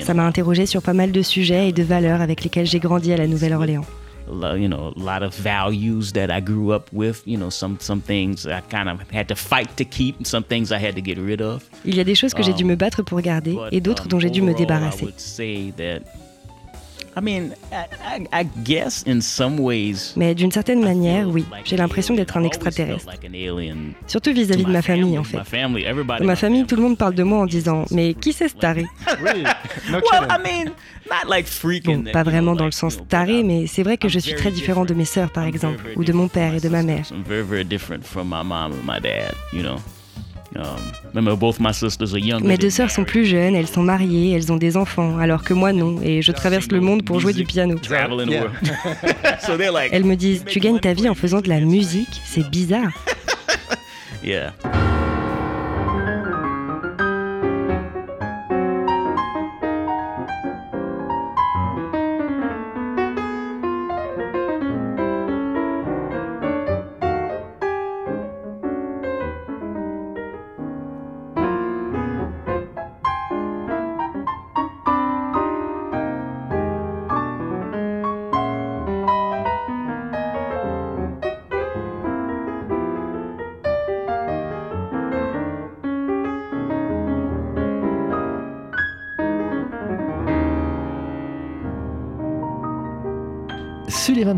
Ça 0.03 0.15
m'a 0.15 0.27
interrogé 0.27 0.67
sur 0.67 0.83
pas 0.83 0.93
mal 0.93 1.13
de 1.13 1.23
sujets 1.23 1.69
et 1.69 1.73
de 1.73 1.83
valeurs 1.83 2.21
avec 2.21 2.45
lesquels 2.45 2.67
j'ai 2.67 2.79
grandi 2.79 3.13
à 3.13 3.17
la 3.17 3.27
Nouvelle-Orléans 3.27 3.85
you 4.29 4.69
know, 4.69 4.93
a 4.97 4.99
lot 4.99 5.23
of 5.23 5.35
values 5.35 6.13
that 6.13 6.31
I 6.31 6.41
grew 6.41 6.73
up 6.73 6.93
with. 6.93 7.23
You 7.27 7.39
know, 7.39 7.51
some 7.51 7.79
some 7.81 8.01
things 8.01 8.47
I 8.47 8.61
kind 8.71 8.89
of 8.89 9.01
had 9.11 9.29
to 9.29 9.35
fight 9.35 9.77
to 9.77 9.85
keep, 9.85 10.27
some 10.27 10.45
things 10.45 10.73
I 10.73 10.79
had 10.79 10.95
to 10.95 11.03
get 11.03 11.19
rid 11.19 11.41
of. 11.41 11.69
Il 11.85 11.97
y 11.97 12.01
a 12.01 12.05
des 12.05 12.15
choses 12.15 12.35
que 12.35 12.43
j'ai 12.43 12.53
dû 12.53 12.65
um, 12.65 12.71
me 12.71 12.77
battre 12.77 13.03
pour 13.03 13.21
garder 13.21 13.57
et 13.71 13.81
d'autres 13.81 14.05
um, 14.05 14.09
dont 14.09 14.21
j'ai 14.21 14.31
dû 14.31 14.43
me 14.43 14.55
débarrasser. 14.55 15.13
Mais 20.17 20.35
d'une 20.35 20.51
certaine 20.51 20.81
manière, 20.83 21.29
oui, 21.29 21.45
j'ai 21.65 21.77
l'impression 21.77 22.15
d'être 22.15 22.37
un 22.37 22.45
extraterrestre. 22.45 23.07
Surtout 24.07 24.33
vis-à-vis 24.33 24.65
de 24.65 24.71
ma 24.71 24.83
famille, 24.83 25.19
en 25.19 25.25
fait. 25.25 25.37
Dans 26.19 26.25
ma 26.27 26.37
famille, 26.37 26.65
tout 26.65 26.77
le 26.77 26.83
monde 26.83 26.97
parle 26.99 27.15
de 27.15 27.23
moi 27.23 27.39
en 27.41 27.47
disant 27.47 27.85
Mais 27.91 28.15
qui 28.15 28.33
c'est 28.33 28.49
ce 28.49 28.55
taré? 28.57 28.87
Bon, 31.85 32.03
pas 32.13 32.23
vraiment 32.23 32.55
dans 32.55 32.65
le 32.65 32.71
sens 32.71 32.99
taré, 33.09 33.43
mais 33.43 33.67
c'est 33.67 33.83
vrai 33.83 33.97
que 33.99 34.09
je 34.09 34.19
suis 34.19 34.35
très 34.35 34.51
différent 34.51 34.85
de 34.85 34.95
mes 34.95 35.05
sœurs, 35.05 35.31
par 35.31 35.45
exemple, 35.45 35.85
ou 35.97 36.05
de 36.05 36.13
mon 36.13 36.29
père 36.29 36.55
et 36.55 36.61
de 36.61 36.69
ma 36.69 36.83
mère. 36.83 37.05
Um, 40.57 40.65
Mes 42.43 42.59
deux 42.59 42.71
sœurs 42.71 42.91
sont 42.91 43.05
plus 43.05 43.25
jeunes, 43.25 43.55
elles 43.55 43.67
sont 43.67 43.83
mariées, 43.83 44.33
elles 44.33 44.53
ont 44.53 44.57
des 44.57 44.77
enfants, 44.77 45.19
alors 45.19 45.45
que 45.45 45.55
moi 45.55 45.73
non, 45.73 46.01
et 46.03 46.23
je 46.23 46.33
traverse 46.33 46.71
le 46.71 46.81
monde 46.81 47.05
pour 47.05 47.21
jouer 47.21 47.33
du 47.33 47.45
piano. 47.45 47.77
elles 49.93 50.05
me 50.05 50.15
disent, 50.15 50.45
tu 50.47 50.61
gagnes 50.61 50.81
ta 50.81 50.93
vie 50.93 51.09
en 51.09 51.15
faisant 51.15 51.41
de 51.41 51.49
la 51.49 51.61
musique, 51.61 52.21
c'est 52.25 52.49
bizarre. 52.51 52.93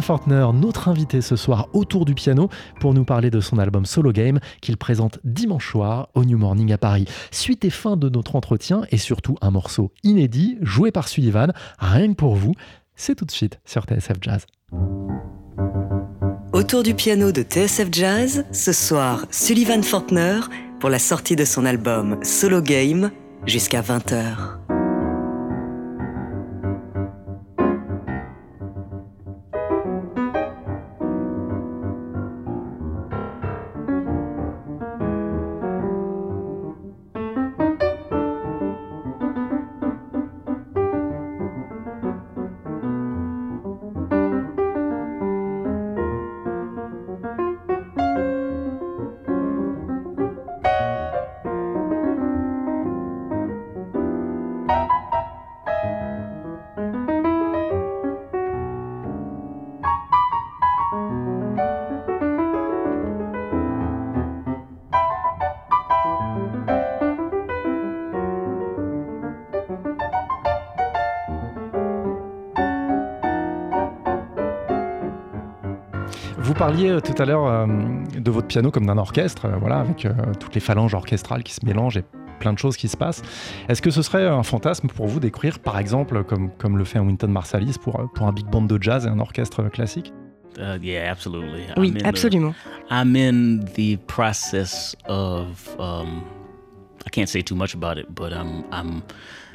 Fortner, 0.04 0.46
notre 0.52 0.88
invité 0.88 1.22
ce 1.22 1.34
soir 1.34 1.68
autour 1.72 2.04
du 2.04 2.14
piano 2.14 2.50
pour 2.78 2.92
nous 2.92 3.06
parler 3.06 3.30
de 3.30 3.40
son 3.40 3.58
album 3.58 3.86
Solo 3.86 4.12
Game 4.12 4.38
qu'il 4.60 4.76
présente 4.76 5.18
dimanche 5.24 5.70
soir 5.70 6.10
au 6.14 6.26
New 6.26 6.36
Morning 6.36 6.70
à 6.74 6.78
Paris. 6.78 7.06
Suite 7.30 7.64
et 7.64 7.70
fin 7.70 7.96
de 7.96 8.10
notre 8.10 8.36
entretien 8.36 8.82
et 8.90 8.98
surtout 8.98 9.36
un 9.40 9.50
morceau 9.50 9.92
inédit 10.02 10.58
joué 10.60 10.90
par 10.90 11.08
Sullivan, 11.08 11.54
rien 11.78 12.08
que 12.08 12.16
pour 12.16 12.34
vous, 12.34 12.52
c'est 12.94 13.14
tout 13.14 13.24
de 13.24 13.30
suite 13.30 13.60
sur 13.64 13.84
TSF 13.84 14.18
Jazz. 14.20 14.44
Autour 16.52 16.82
du 16.82 16.92
piano 16.92 17.32
de 17.32 17.40
TSF 17.40 17.88
Jazz, 17.90 18.44
ce 18.52 18.74
soir, 18.74 19.24
Sullivan 19.30 19.82
Fortner 19.82 20.40
pour 20.80 20.90
la 20.90 20.98
sortie 20.98 21.34
de 21.34 21.46
son 21.46 21.64
album 21.64 22.18
Solo 22.22 22.60
Game 22.60 23.10
jusqu'à 23.46 23.80
20h. 23.80 24.73
Parliez 76.74 76.90
euh, 76.90 77.00
tout 77.00 77.22
à 77.22 77.24
l'heure 77.24 77.46
euh, 77.46 77.66
de 78.18 78.30
votre 78.32 78.48
piano 78.48 78.72
comme 78.72 78.86
d'un 78.86 78.98
orchestre, 78.98 79.46
euh, 79.46 79.56
voilà, 79.60 79.78
avec 79.78 80.08
toutes 80.40 80.54
les 80.54 80.60
phalanges 80.60 80.94
orchestrales 80.94 81.44
qui 81.44 81.54
se 81.54 81.64
mélangent 81.64 81.98
et 81.98 82.04
plein 82.40 82.52
de 82.52 82.58
choses 82.58 82.76
qui 82.76 82.88
se 82.88 82.96
passent. 82.96 83.22
Est-ce 83.68 83.80
que 83.80 83.90
ce 83.90 84.02
serait 84.02 84.26
un 84.26 84.42
fantasme 84.42 84.88
pour 84.88 85.06
vous 85.06 85.20
d'écrire, 85.20 85.60
par 85.60 85.78
exemple, 85.78 86.24
comme, 86.24 86.50
comme 86.58 86.76
le 86.76 86.84
fait 86.84 86.98
un 86.98 87.02
Winton 87.02 87.28
Marsalis, 87.28 87.76
pour, 87.80 88.10
pour 88.12 88.26
un 88.26 88.32
big 88.32 88.46
band 88.46 88.62
de 88.62 88.82
jazz 88.82 89.06
et 89.06 89.08
un 89.08 89.20
orchestre 89.20 89.62
classique? 89.68 90.12
Uh, 90.58 90.78
yeah, 90.82 91.10
absolutely. 91.10 91.64
Oui, 91.76 91.94
absolument. 92.04 92.52
The, 92.52 92.92
I'm 92.92 93.16
in 93.16 93.64
the 93.76 93.96
process 94.06 94.96
of. 95.06 95.76
Um, 95.78 96.24
I 97.06 97.10
can't 97.10 97.28
say 97.28 97.42
too 97.42 97.56
much 97.56 97.74
about 97.74 97.98
it, 97.98 98.06
but 98.14 98.32
I'm, 98.32 98.64
I'm 98.72 99.02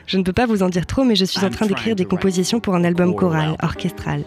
je 0.10 0.18
ne 0.18 0.24
peux 0.24 0.34
pas 0.34 0.48
vous 0.48 0.64
en 0.64 0.70
dire 0.70 0.88
trop, 0.88 1.04
mais 1.04 1.16
je 1.16 1.24
suis 1.24 1.46
en 1.46 1.52
train 1.52 1.68
d'écrire 1.68 1.96
des 1.96 2.06
compositions 2.06 2.60
pour 2.60 2.74
un 2.74 2.84
album 2.84 3.14
choral, 3.16 3.56
orchestral. 3.62 4.24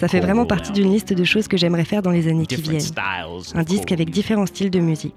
Ça 0.00 0.08
fait 0.08 0.18
vraiment 0.18 0.46
partie 0.46 0.72
d'une 0.72 0.92
liste 0.92 1.12
de 1.12 1.22
choses 1.22 1.46
que 1.46 1.56
j'aimerais 1.56 1.84
faire 1.84 2.02
dans 2.02 2.10
les 2.10 2.26
années 2.26 2.46
qui 2.46 2.56
viennent. 2.60 2.82
Un 3.54 3.62
disque 3.62 3.92
avec 3.92 4.10
différents 4.10 4.46
styles 4.46 4.70
de 4.70 4.80
musique. 4.80 5.14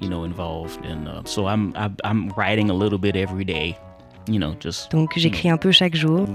Donc 4.92 5.14
j'écris 5.16 5.50
un 5.50 5.58
peu 5.58 5.72
chaque 5.72 5.96
jour. 5.96 6.28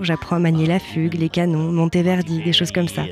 J'apprends 0.00 0.36
à 0.36 0.40
manier 0.40 0.66
la 0.66 0.78
fugue, 0.78 1.14
les 1.14 1.28
canons, 1.28 1.72
Monteverdi, 1.72 2.42
des 2.42 2.52
choses 2.52 2.72
comme 2.72 2.88
ça. 2.88 3.04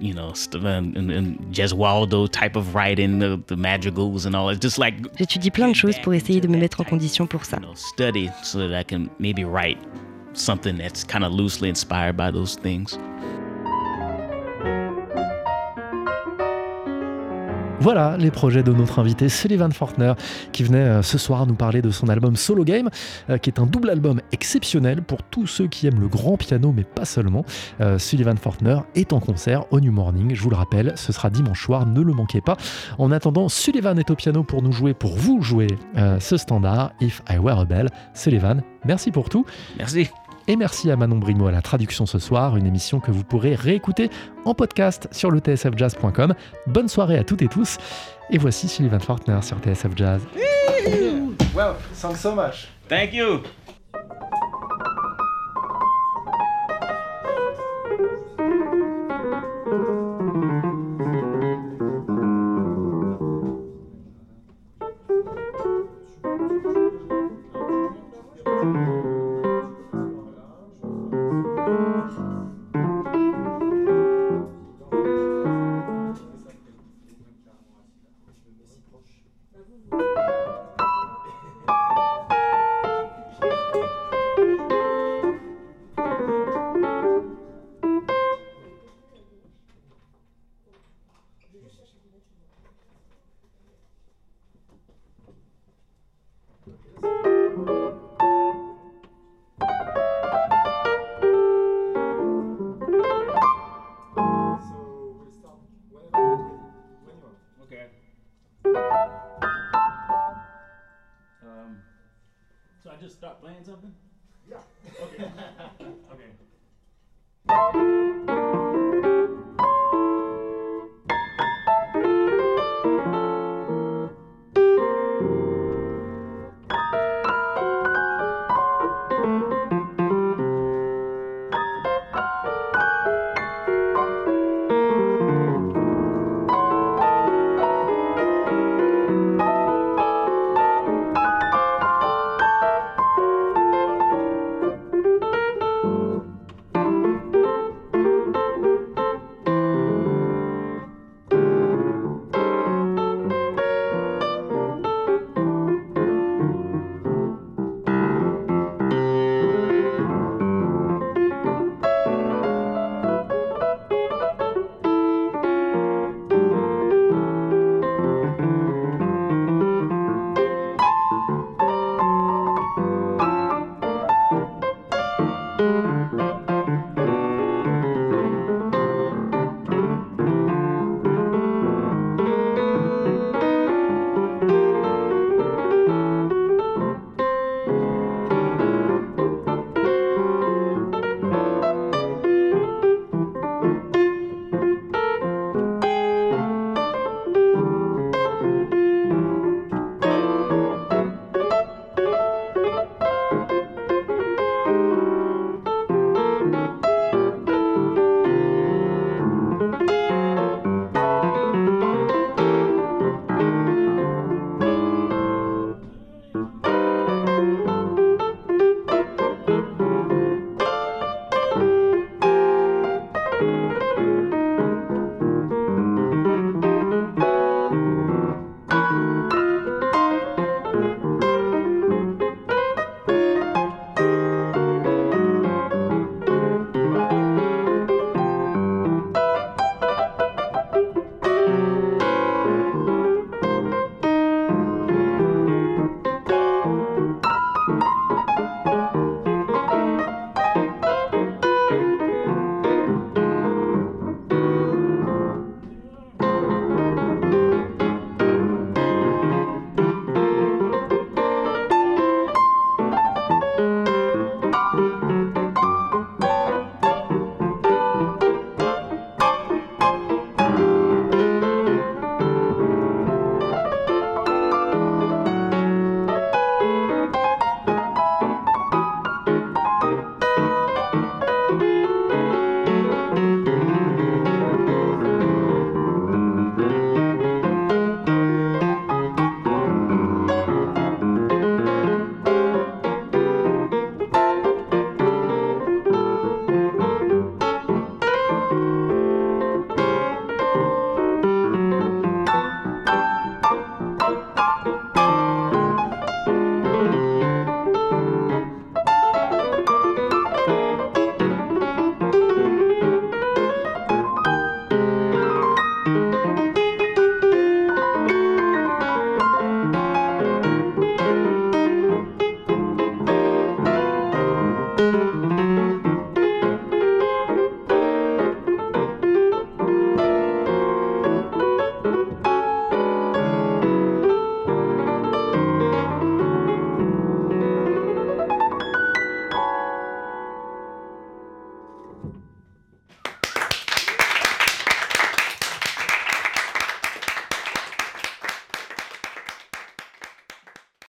you 0.00 0.12
know, 0.12 0.32
and, 0.54 0.96
and 0.96 2.30
type 2.32 2.56
of 2.56 2.74
writing, 2.74 3.20
the, 3.20 3.40
the 3.46 3.56
madrigals 3.56 4.26
and 4.26 4.34
all. 4.34 4.50
It's 4.50 4.60
just 4.60 4.78
like. 4.78 4.94
J'étudie 5.16 5.50
plein 5.50 5.68
de 5.68 5.74
choses 5.74 5.98
pour 6.02 6.14
essayer 6.14 6.40
de 6.40 6.48
me 6.48 6.58
mettre 6.58 6.80
en 6.80 6.84
condition 6.84 7.26
pour 7.26 7.44
ça. 7.44 7.56
You 7.56 7.66
know, 7.66 7.74
study 7.74 8.30
so 8.42 8.58
that 8.58 8.78
I 8.78 8.84
can 8.84 9.08
maybe 9.18 9.44
write 9.44 9.78
something 10.34 10.76
that's 10.76 11.04
kind 11.04 11.24
of 11.24 11.32
loosely 11.32 11.68
inspired 11.68 12.16
by 12.16 12.30
those 12.30 12.56
things. 12.56 12.98
Voilà 17.80 18.16
les 18.16 18.30
projets 18.30 18.62
de 18.62 18.72
notre 18.72 18.98
invité 18.98 19.28
Sullivan 19.28 19.70
Fortner 19.72 20.14
qui 20.52 20.62
venait 20.62 20.78
euh, 20.78 21.02
ce 21.02 21.18
soir 21.18 21.46
nous 21.46 21.54
parler 21.54 21.82
de 21.82 21.90
son 21.90 22.08
album 22.08 22.36
Solo 22.36 22.64
Game 22.64 22.88
euh, 23.28 23.36
qui 23.36 23.50
est 23.50 23.58
un 23.58 23.66
double 23.66 23.90
album 23.90 24.20
exceptionnel 24.32 25.02
pour 25.02 25.22
tous 25.22 25.46
ceux 25.46 25.66
qui 25.66 25.86
aiment 25.86 26.00
le 26.00 26.08
grand 26.08 26.36
piano 26.36 26.72
mais 26.74 26.84
pas 26.84 27.04
seulement. 27.04 27.44
Euh, 27.80 27.98
Sullivan 27.98 28.36
Fortner 28.36 28.78
est 28.94 29.12
en 29.12 29.20
concert 29.20 29.70
au 29.72 29.80
New 29.80 29.92
Morning, 29.92 30.34
je 30.34 30.42
vous 30.42 30.50
le 30.50 30.56
rappelle, 30.56 30.94
ce 30.96 31.12
sera 31.12 31.30
dimanche 31.30 31.62
soir, 31.62 31.86
ne 31.86 32.00
le 32.00 32.12
manquez 32.12 32.40
pas. 32.40 32.56
En 32.98 33.10
attendant, 33.10 33.48
Sullivan 33.48 33.98
est 33.98 34.10
au 34.10 34.14
piano 34.14 34.44
pour 34.44 34.62
nous 34.62 34.72
jouer, 34.72 34.94
pour 34.94 35.16
vous 35.16 35.42
jouer 35.42 35.66
ce 36.20 36.36
standard 36.36 36.92
If 37.00 37.22
I 37.28 37.38
Were 37.38 37.60
a 37.60 37.64
Bell. 37.64 37.88
Sullivan, 38.14 38.62
merci 38.84 39.10
pour 39.10 39.28
tout. 39.28 39.44
Merci. 39.78 40.10
Et 40.46 40.56
merci 40.56 40.90
à 40.90 40.96
Manon 40.96 41.16
Brimo 41.16 41.46
à 41.46 41.52
la 41.52 41.62
traduction 41.62 42.06
ce 42.06 42.18
soir, 42.18 42.56
une 42.56 42.66
émission 42.66 43.00
que 43.00 43.10
vous 43.10 43.24
pourrez 43.24 43.54
réécouter 43.54 44.10
en 44.44 44.54
podcast 44.54 45.08
sur 45.10 45.30
le 45.30 45.40
tsfjazz.com. 45.40 46.34
Bonne 46.66 46.88
soirée 46.88 47.18
à 47.18 47.24
toutes 47.24 47.42
et 47.42 47.48
tous. 47.48 47.78
Et 48.30 48.38
voici 48.38 48.68
Sylvain 48.68 48.98
Fortner 48.98 49.40
sur 49.42 49.58
TSF 49.58 49.96
Jazz. 49.96 50.22
Well, 51.54 51.76
thanks 51.94 52.20
so 52.20 52.34
much. 52.34 52.68
Thank 52.88 53.14
you. 53.14 53.42